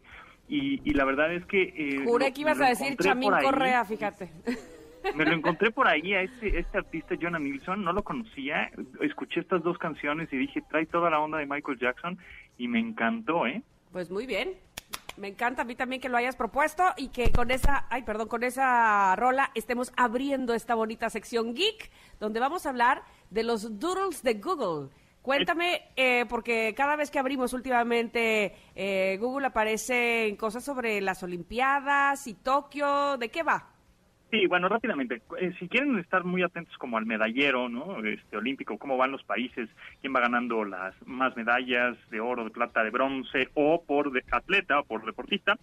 [0.54, 1.62] Y, y la verdad es que...
[1.64, 3.32] eh, Juré lo- que ibas a decir Chamín.
[3.42, 4.30] Correa, fíjate.
[5.16, 8.70] Me lo encontré por ahí a este, este artista, Jonah Nilsson, no lo conocía.
[9.00, 12.20] Escuché estas dos canciones y dije, trae toda la onda de Michael Jackson
[12.58, 13.64] y me encantó, ¿eh?
[13.94, 14.54] Pues muy bien.
[15.18, 18.28] Me encanta a mí también que lo hayas propuesto y que con esa, ay, perdón,
[18.28, 21.90] con esa rola estemos abriendo esta bonita sección geek,
[22.20, 24.90] donde vamos a hablar de los doodles de Google.
[25.22, 31.22] Cuéntame, eh, porque cada vez que abrimos últimamente eh, Google aparece en cosas sobre las
[31.22, 33.18] Olimpiadas y Tokio.
[33.18, 33.68] ¿De qué va?
[34.32, 38.04] Sí, bueno, rápidamente, eh, si quieren estar muy atentos como al medallero, ¿no?
[38.06, 39.70] Este olímpico, cómo van los países,
[40.00, 44.24] quién va ganando las más medallas de oro, de plata, de bronce, o por de-
[44.32, 45.58] atleta o por deportista,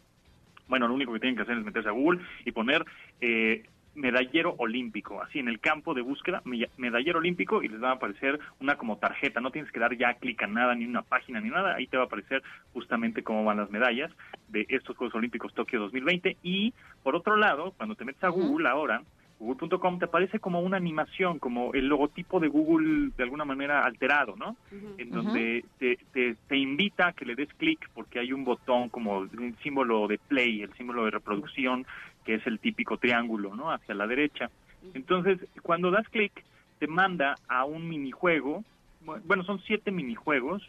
[0.69, 2.85] bueno, lo único que tienen que hacer es meterse a Google y poner
[3.23, 3.65] eh,
[3.99, 7.95] medallero olímpico, así en el campo de búsqueda, me- medallero olímpico, y les va a
[7.95, 11.41] aparecer una como tarjeta, no tienes que dar ya clic a nada, ni una página,
[11.41, 12.43] ni nada, ahí te va a aparecer
[12.73, 14.11] justamente cómo van las medallas
[14.49, 16.73] de estos Juegos Olímpicos Tokio 2020, y
[17.03, 19.03] por otro lado, cuando te metes a Google ahora,
[19.41, 24.35] google.com, te aparece como una animación, como el logotipo de Google de alguna manera alterado,
[24.37, 24.57] ¿no?
[24.99, 28.89] En donde te, te, te invita a que le des clic porque hay un botón
[28.89, 31.87] como un símbolo de play, el símbolo de reproducción,
[32.29, 33.73] que es el típico triángulo, ¿no?
[33.73, 34.51] Hacia la derecha.
[34.93, 36.33] Entonces, cuando das clic,
[36.79, 38.65] te manda a un minijuego,
[39.03, 40.63] bu- bueno, son siete minijuegos,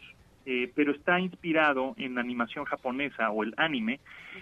[0.46, 4.00] eh, pero está inspirado en la animación japonesa o el anime,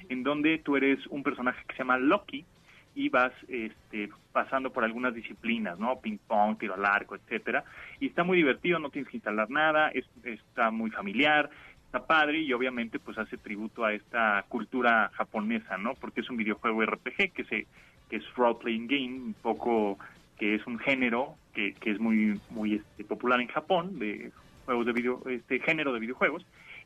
[0.08, 2.46] en donde tú eres un personaje que se llama Loki
[2.94, 5.98] y vas este, pasando por algunas disciplinas, ¿no?
[6.00, 7.64] Ping pong, tiro al arco, etcétera.
[7.98, 11.50] Y está muy divertido, no tienes que instalar nada, es- está muy familiar,
[11.89, 15.95] está padre y obviamente pues hace tributo a esta cultura japonesa, ¿no?
[15.95, 17.66] Porque es un videojuego RPG que se
[18.11, 19.99] que es role playing game, un poco
[20.39, 24.30] que es un género que, que es muy muy este, popular en Japón de
[24.66, 26.45] juegos de video este género de videojuegos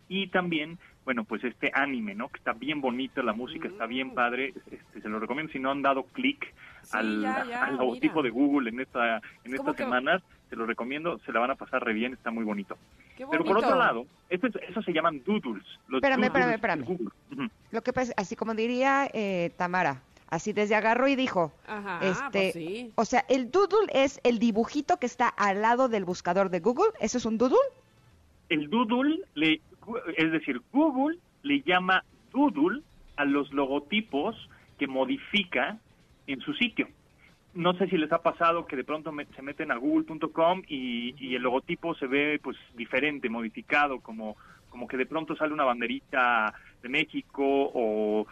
[0.09, 4.15] y también bueno pues este anime no que está bien bonito la música está bien
[4.15, 6.45] padre este, se lo recomiendo si no han dado clic
[6.83, 8.25] Sí, al, ya, ya, al logotipo mira.
[8.25, 9.85] de Google en esta en ¿Cómo estas que-
[10.53, 12.77] se lo recomiendo se la van a pasar re bien está muy bonito
[13.17, 16.55] Qué pero por otro lado esto es- eso se llaman doodles los Espérame, espérame, doodles
[16.57, 16.85] espérame.
[16.85, 17.09] Google.
[17.33, 17.49] Ujú.
[17.71, 22.29] Lo que pasa, así como diría eh, Tamara, así desde agarró y dijo, Ajá, este,
[22.31, 22.93] pues sí.
[22.97, 26.93] o sea, el doodle es el dibujito que está al lado del buscador de Google,
[27.01, 27.57] ¿eso es un doodle?
[28.51, 29.63] el doodle, le,
[30.19, 32.83] es decir, Google le llama doodle
[33.17, 34.37] a los logotipos
[34.79, 35.79] que modifica
[36.27, 36.87] en su sitio.
[37.55, 41.35] No sé si les ha pasado que de pronto se meten a google.com y, y
[41.35, 44.37] el logotipo se ve pues diferente, modificado, como,
[44.71, 48.27] como que de pronto sale una banderita de México o,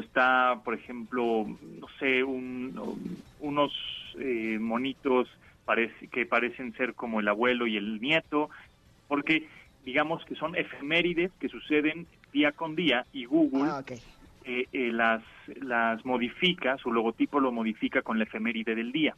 [0.00, 1.46] está, por ejemplo,
[1.80, 3.72] no sé, un- unos
[4.18, 5.28] eh, monitos
[6.10, 8.50] que parecen ser como el abuelo y el nieto,
[9.06, 9.48] porque
[9.84, 13.78] digamos que son efemérides que suceden día con día y Google Ah.
[14.48, 15.22] Eh, eh, las,
[15.60, 19.14] las modifica, su logotipo lo modifica con la efeméride del día.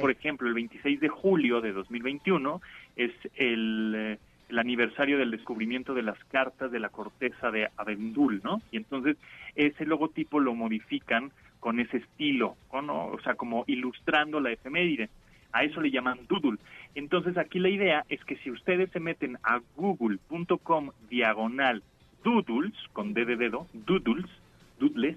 [0.00, 2.62] Por ejemplo, el 26 de julio de 2021
[2.96, 8.40] es el, eh, el aniversario del descubrimiento de las cartas de la corteza de Abendul,
[8.42, 8.62] ¿no?
[8.72, 9.18] Y entonces
[9.54, 13.08] ese logotipo lo modifican con ese estilo, ¿no?
[13.08, 15.10] o sea, como ilustrando la efeméride.
[15.52, 16.58] A eso le llaman doodle.
[16.94, 21.82] Entonces aquí la idea es que si ustedes se meten a google.com diagonal
[22.22, 24.26] doodles, con D de dedo, doodles,
[24.78, 25.16] doodles,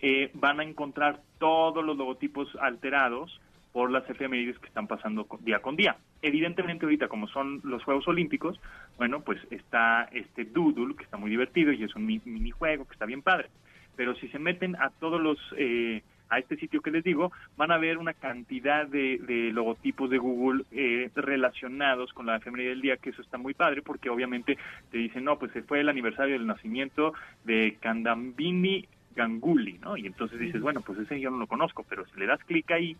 [0.00, 3.40] eh, van a encontrar todos los logotipos alterados
[3.72, 5.96] por las efemérides que están pasando día con día.
[6.22, 8.58] Evidentemente ahorita como son los Juegos Olímpicos,
[8.96, 12.92] bueno, pues está este doodle que está muy divertido y es un mi- minijuego que
[12.92, 13.50] está bien padre.
[13.96, 17.70] Pero si se meten a todos los eh, a este sitio que les digo, van
[17.70, 22.80] a ver una cantidad de, de logotipos de Google eh, relacionados con la efeméride del
[22.80, 24.58] día, que eso está muy padre, porque obviamente
[24.90, 27.14] te dicen, no, pues se fue el aniversario del nacimiento
[27.44, 29.96] de Kandambini Ganguly, ¿no?
[29.96, 32.70] Y entonces dices, bueno, pues ese yo no lo conozco, pero si le das clic
[32.70, 32.96] ahí,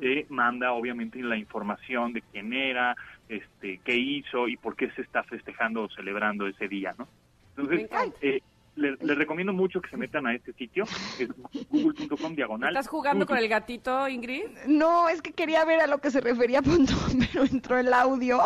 [0.00, 2.96] te manda obviamente la información de quién era,
[3.28, 7.08] este, qué hizo y por qué se está festejando o celebrando ese día, ¿no?
[7.56, 7.88] Entonces,
[8.20, 8.42] eh,
[8.76, 10.84] le- les recomiendo mucho que se metan a este sitio,
[11.18, 11.28] es
[11.70, 12.70] google.com diagonal.
[12.70, 14.44] ¿Estás jugando con el gatito, Ingrid?
[14.66, 18.40] No, es que quería ver a lo que se refería Pontón, pero entró el audio.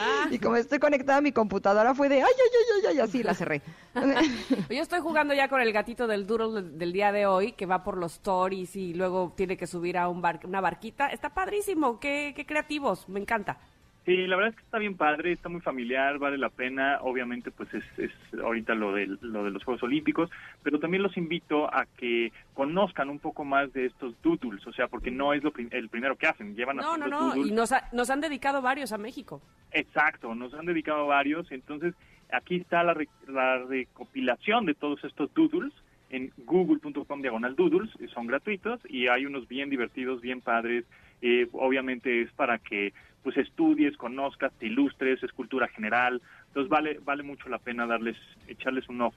[0.00, 0.26] Ah.
[0.30, 3.22] Y como estoy conectada a mi computadora fue de ay, ay, ay, ay, ay, así
[3.22, 3.60] la cerré.
[4.70, 7.84] Yo estoy jugando ya con el gatito del del, del día de hoy, que va
[7.84, 11.08] por los stories y luego tiene que subir a un bar, una barquita.
[11.08, 13.58] Está padrísimo, qué, qué creativos, me encanta.
[14.06, 16.98] Sí, la verdad es que está bien padre, está muy familiar, vale la pena.
[17.02, 20.30] Obviamente, pues es, es ahorita lo de, lo de los Juegos Olímpicos,
[20.62, 24.86] pero también los invito a que conozcan un poco más de estos doodles, o sea,
[24.86, 27.50] porque no es lo prim- el primero que hacen, llevan No, no, haciendo no, doodles
[27.50, 29.42] y nos, ha- nos han dedicado varios a México.
[29.72, 31.92] Exacto, nos han dedicado varios, entonces
[32.32, 35.72] aquí está la, re- la recopilación de todos estos doodles
[36.10, 40.84] en google.com diagonal doodles, son gratuitos y hay unos bien divertidos, bien padres,
[41.22, 42.92] eh, obviamente es para que
[43.26, 48.16] pues estudies, conozcas, te ilustres, es cultura general, entonces vale, vale mucho la pena darles,
[48.46, 49.16] echarles un ojo.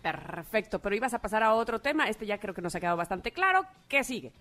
[0.00, 2.96] Perfecto, pero ibas a pasar a otro tema, este ya creo que nos ha quedado
[2.96, 3.66] bastante claro.
[3.86, 4.32] ¿Qué sigue?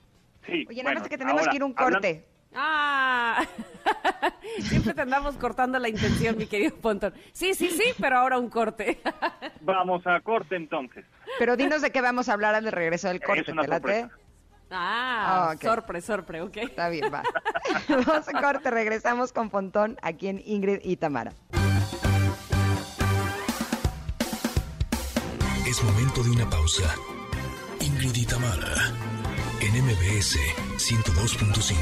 [0.45, 2.25] Sí, Oye, nada bueno, más que tenemos ahora, que ir a un hablan- corte.
[2.55, 3.45] Ah,
[4.61, 7.13] siempre te andamos cortando la intención, mi querido Pontón.
[7.33, 8.99] Sí, sí, sí, pero ahora un corte.
[9.61, 11.03] Vamos a corte entonces.
[11.37, 13.99] Pero dinos de qué vamos a hablar al de regreso del corte, una ¿te late?
[13.99, 14.28] sorpresa.
[14.71, 15.61] Ah, Ah, ok.
[15.63, 16.57] sorpre, sorpre, ok.
[16.57, 17.23] Está bien, va.
[17.89, 21.33] vamos a corte, regresamos con Pontón aquí en Ingrid y Tamara.
[25.67, 26.83] Es momento de una pausa.
[27.81, 28.91] Ingrid y Tamara,
[29.61, 30.37] en MBS
[30.77, 31.73] 102.5.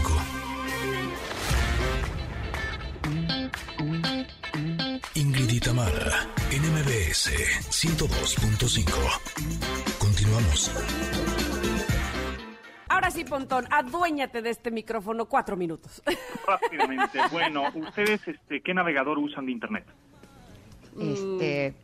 [5.15, 7.31] Ingrid y Tamara, en MBS
[7.69, 8.91] 102.5.
[9.97, 10.71] Continuamos.
[12.97, 16.01] Ahora sí, Pontón, aduéñate de este micrófono cuatro minutos.
[16.47, 17.19] Rápidamente.
[17.31, 19.85] Bueno, ¿ustedes este, qué navegador usan de Internet?
[20.99, 21.75] Este,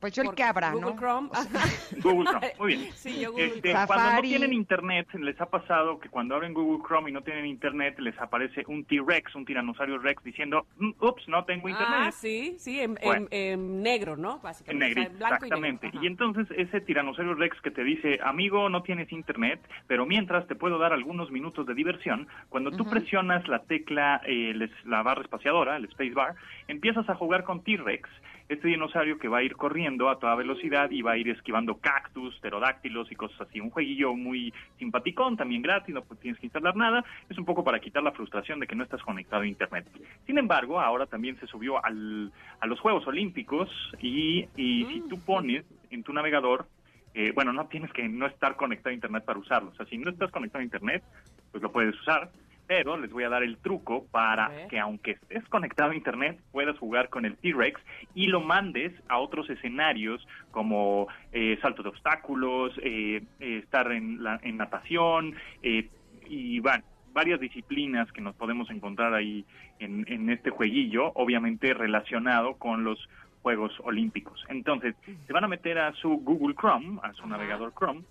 [0.00, 0.96] pues yo el que abra, Google ¿no?
[0.98, 1.28] Chrome.
[2.02, 2.92] Google Chrome, muy bien.
[2.94, 3.86] Sí, yo Google Este, Chrome.
[3.86, 7.46] cuando no tienen internet, les ha pasado que cuando abren Google Chrome y no tienen
[7.46, 11.98] internet, les aparece un T-Rex, un tiranosaurio Rex, diciendo, "Mm, ups, no tengo internet.
[12.08, 13.26] Ah, sí, sí, en, Bueno.
[13.30, 14.36] en- en negro, ¿no?
[14.36, 15.00] En Básicamente.
[15.00, 15.86] o sea, blanco exactamente.
[15.86, 16.02] y negro.
[16.02, 20.54] Y, entonces ese tiranosaurio Rex que te dice, amigo, no tienes internet, pero mientras te
[20.54, 25.22] puedo dar algunos minutos de diversión, cuando tú presionas la tecla, eh, les- la barra
[25.22, 26.34] espaciadora, el space bar,
[26.68, 28.08] empiezas a jugar con T-Rex,
[28.48, 31.78] este dinosaurio que va a ir corriendo a toda velocidad y va a ir esquivando
[31.78, 33.60] cactus, pterodáctilos y cosas así.
[33.60, 37.04] Un jueguillo muy simpaticón, también gratis, no pues, tienes que instalar nada.
[37.28, 39.86] Es un poco para quitar la frustración de que no estás conectado a Internet.
[40.26, 43.68] Sin embargo, ahora también se subió al, a los Juegos Olímpicos
[44.00, 46.66] y, y si tú pones en tu navegador,
[47.14, 49.70] eh, bueno, no tienes que no estar conectado a Internet para usarlo.
[49.70, 51.02] O sea, si no estás conectado a Internet,
[51.50, 52.30] pues lo puedes usar.
[52.66, 56.76] Pero les voy a dar el truco para que aunque estés conectado a Internet, puedas
[56.78, 57.80] jugar con el T-Rex
[58.14, 64.22] y lo mandes a otros escenarios como eh, salto de obstáculos, eh, eh, estar en,
[64.22, 65.88] la, en natación eh,
[66.28, 66.82] y van
[67.12, 69.44] varias disciplinas que nos podemos encontrar ahí
[69.78, 72.98] en, en este jueguillo, obviamente relacionado con los
[73.42, 74.44] Juegos Olímpicos.
[74.48, 77.28] Entonces, se van a meter a su Google Chrome, a su Ajá.
[77.28, 78.02] navegador Chrome,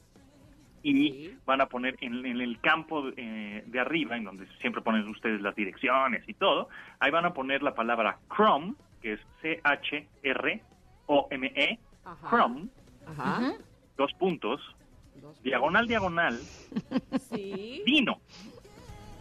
[0.86, 1.38] y Sí.
[1.45, 5.41] van a poner en, en el campo eh, de arriba, en donde siempre ponen ustedes
[5.41, 9.20] las direcciones y todo, ahí van a poner la palabra Chrome, que es
[10.45, 12.30] C-H-R-O-M-E, Ajá.
[12.30, 12.68] Chrome,
[13.07, 13.53] Ajá.
[13.98, 14.62] dos puntos,
[15.22, 16.38] Dos- diagonal, diagonal,
[17.32, 17.82] Sí.
[17.86, 18.20] Dino,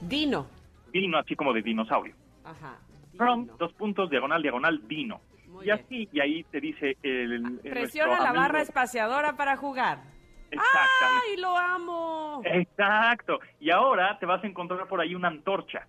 [0.03, 0.47] Dino.
[0.93, 2.15] Dino así como de dinosaurio.
[2.45, 2.77] Ajá.
[3.16, 5.20] Chrome, dos puntos, diagonal, diagonal, Dino.
[5.49, 5.78] Muy y bien.
[5.82, 7.32] así, y ahí te dice el...
[7.32, 10.12] el- Presiona la amigo- barra espaciadora para jugar.
[10.55, 11.27] Exactamente.
[11.31, 12.43] ¡Ay, lo amo!
[12.45, 13.39] Exacto.
[13.61, 15.87] Y ahora te vas a encontrar por ahí una antorcha.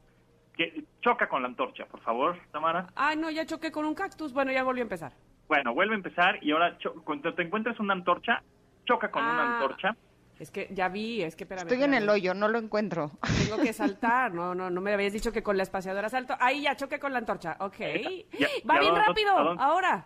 [0.56, 2.88] Que choca con la antorcha, por favor, Tamara.
[2.96, 4.32] Ay, no, ya choqué con un cactus.
[4.32, 5.12] Bueno, ya volvió a empezar.
[5.50, 8.42] Bueno, vuelve a empezar y ahora cuando te encuentres una antorcha,
[8.86, 9.32] choca con Ah.
[9.34, 9.96] una antorcha.
[10.40, 11.68] Es que ya vi, es que espérame.
[11.68, 13.12] Estoy en el hoyo, no lo encuentro.
[13.44, 14.34] Tengo que saltar.
[14.34, 16.36] No, no, no me habías dicho que con la espaciadora salto.
[16.40, 17.58] Ahí ya choqué con la antorcha.
[17.60, 17.78] Ok.
[17.78, 19.32] Ya- Va ya, bien ¿a dónde- rápido.
[19.62, 20.06] Ahora.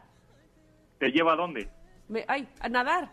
[0.99, 1.69] ¿Te lleva a dónde?
[2.10, 3.10] Me- ay, a nadar.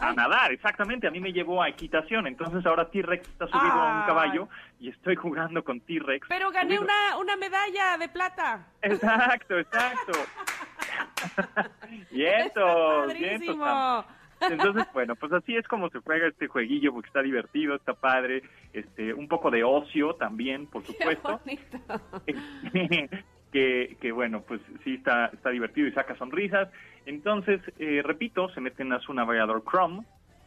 [0.00, 0.16] A Ay.
[0.16, 1.06] nadar, exactamente.
[1.06, 2.26] A mí me llevó a equitación.
[2.26, 4.48] Entonces ahora T-Rex está subido a un caballo
[4.80, 6.26] y estoy jugando con T-Rex.
[6.28, 6.82] Pero gané subido.
[6.82, 8.66] una, una medalla de plata.
[8.82, 10.12] Exacto, exacto.
[12.10, 13.06] Vientos.
[13.06, 14.04] padrísimo.
[14.40, 18.42] Entonces, bueno, pues así es como se juega este jueguillo, porque está divertido, está padre,
[18.72, 21.78] este, un poco de ocio también, por Qué supuesto, bonito.
[23.54, 26.68] que, que bueno, pues sí está, está divertido y saca sonrisas.
[27.06, 30.02] Entonces, eh, repito, se meten a su navegador Chrome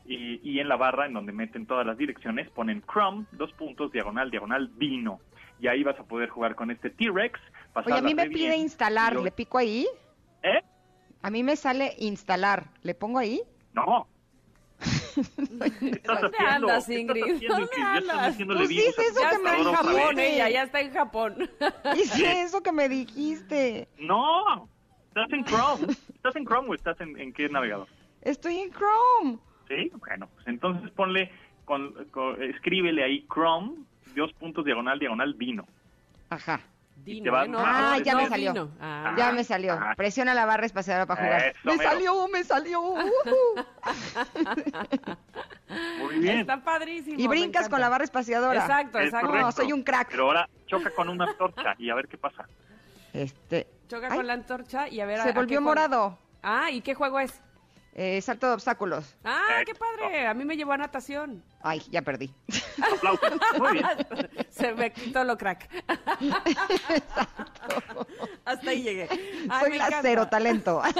[0.05, 3.93] y, y en la barra en donde meten todas las direcciones ponen Chrome, dos puntos,
[3.93, 5.21] diagonal, diagonal, vino.
[5.57, 7.39] Y ahí vas a poder jugar con este T-Rex.
[7.85, 8.59] Oye, a mí me pide bien.
[8.61, 9.87] instalar, Lo- ¿le pico ahí?
[10.43, 10.61] ¿Eh?
[11.21, 13.39] A mí me sale instalar, ¿le pongo ahí?
[13.71, 14.05] No.
[15.79, 16.69] ¿Qué estás ¿Dónde haciendo?
[16.69, 17.35] andas, ¿Qué estás Ingrid?
[17.35, 18.33] haciendo, ¿Dónde andas?
[18.33, 21.49] haciéndole Pues sí, es eso Ya que me otra Japón, ella, ya está en Japón.
[21.95, 23.87] Hice eso que me dijiste.
[23.97, 24.69] No,
[25.07, 25.87] estás en Chrome.
[26.13, 27.87] ¿Estás en Chrome o estás en, en qué navegador?
[28.21, 29.39] Estoy en Chrome.
[29.67, 31.31] Sí, bueno, pues entonces ponle,
[31.65, 33.77] con, con- escríbele ahí Chrome,
[34.15, 35.65] dos puntos diagonal, diagonal, vino.
[36.29, 36.61] Ajá.
[37.03, 37.47] Dino, te va- ¿eh?
[37.47, 38.53] No, Ah, no, ya no me salió.
[38.53, 38.71] vino.
[38.81, 39.15] Ah.
[39.17, 39.73] Ya me salió.
[39.73, 39.93] ah.
[39.95, 41.41] Presiona la barra espaciadora para jugar.
[41.41, 41.89] Eso, me mero.
[41.89, 42.81] salió, me salió.
[42.81, 43.05] ujú.
[45.99, 46.39] Muy bien.
[46.39, 47.19] Está padrísimo.
[47.19, 48.59] y brincas con la barra espaciadora.
[48.61, 49.33] Exacto, Es exacto.
[49.35, 50.09] No, soy un crack.
[50.09, 52.45] Pero ahora choca con una antorcha y a ver qué pasa.
[53.13, 55.19] Este, Choca Ay, con la antorcha y a ver.
[55.21, 56.19] a- se a qué volvió juego- morado.
[56.43, 57.41] Ah, ¿y qué juego es?
[57.99, 59.15] Eh, salto de obstáculos.
[59.23, 60.27] Ah, Eh, qué padre.
[60.27, 61.41] A mí me llevó a natación.
[61.63, 62.31] Ay, ya perdí.
[62.95, 63.33] Aplausos.
[63.57, 63.87] Muy bien.
[64.51, 65.67] Se me quitó lo crack.
[68.45, 69.07] Hasta ahí llegué.
[69.49, 70.01] Ay, Soy me la encanta.
[70.03, 70.81] cero talento.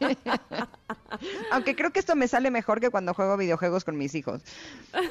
[1.52, 4.42] Aunque creo que esto me sale mejor que cuando juego videojuegos con mis hijos.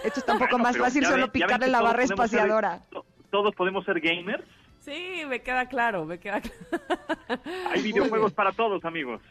[0.03, 2.81] Esto está un poco Bueno, más fácil solo ven picarle la barra ser- espaciadora.
[2.91, 4.43] to- todos podemos ser gamers.
[4.79, 7.41] Sí, me queda claro, me queda claro.
[7.71, 9.21] Hay videojuegos para todos, amigos.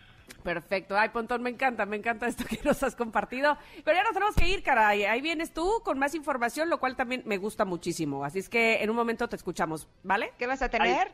[0.43, 0.97] Perfecto.
[0.97, 3.57] Ay, Pontón, me encanta, me encanta esto que nos has compartido.
[3.85, 5.05] Pero ya nos tenemos que ir, caray.
[5.05, 8.25] Ahí vienes tú con más información, lo cual también me gusta muchísimo.
[8.25, 10.33] Así es que en un momento te escuchamos, ¿vale?
[10.39, 11.09] ¿Qué vas a tener?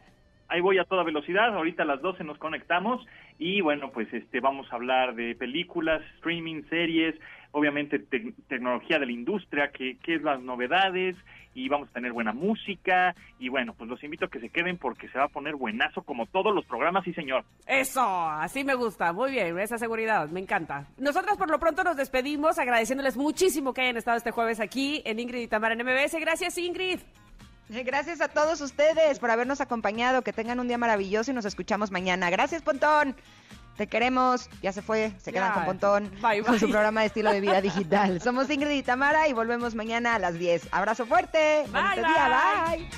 [0.52, 3.04] ahí voy a toda velocidad, ahorita a las 12 nos conectamos
[3.38, 7.14] y bueno, pues este vamos a hablar de películas, streaming, series,
[7.52, 11.16] obviamente tec- tecnología de la industria, qué qué es las novedades
[11.54, 14.78] y vamos a tener buena música y bueno, pues los invito a que se queden
[14.78, 17.44] porque se va a poner buenazo como todos los programas, sí señor.
[17.66, 19.12] Eso, así me gusta.
[19.12, 20.86] Muy bien, esa seguridad, me encanta.
[20.96, 25.20] Nosotras por lo pronto nos despedimos agradeciéndoles muchísimo que hayan estado este jueves aquí en
[25.20, 26.18] Ingrid y Tamara en MBS.
[26.20, 27.00] Gracias, Ingrid.
[27.70, 30.22] Eh, Gracias a todos ustedes por habernos acompañado.
[30.22, 32.30] Que tengan un día maravilloso y nos escuchamos mañana.
[32.30, 33.14] Gracias, Pontón.
[33.76, 34.48] Te queremos.
[34.62, 35.12] Ya se fue.
[35.22, 35.54] Se quedan Ya.
[35.54, 36.10] con Pontón.
[36.22, 36.72] Bye, Con su bye.
[36.72, 38.20] programa de estilo de vida digital.
[38.20, 40.68] Somos Ingrid y Tamara y volvemos mañana a las 10.
[40.72, 41.64] Abrazo fuerte.
[41.72, 42.66] Bye, Bonito día.
[42.68, 42.78] bye.
[42.78, 42.88] Bye.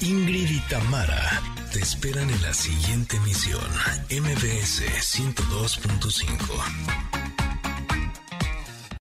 [0.00, 1.40] Ingrid y Tamara
[1.72, 3.60] te esperan en la siguiente emisión,
[4.10, 7.05] MBS 102.5.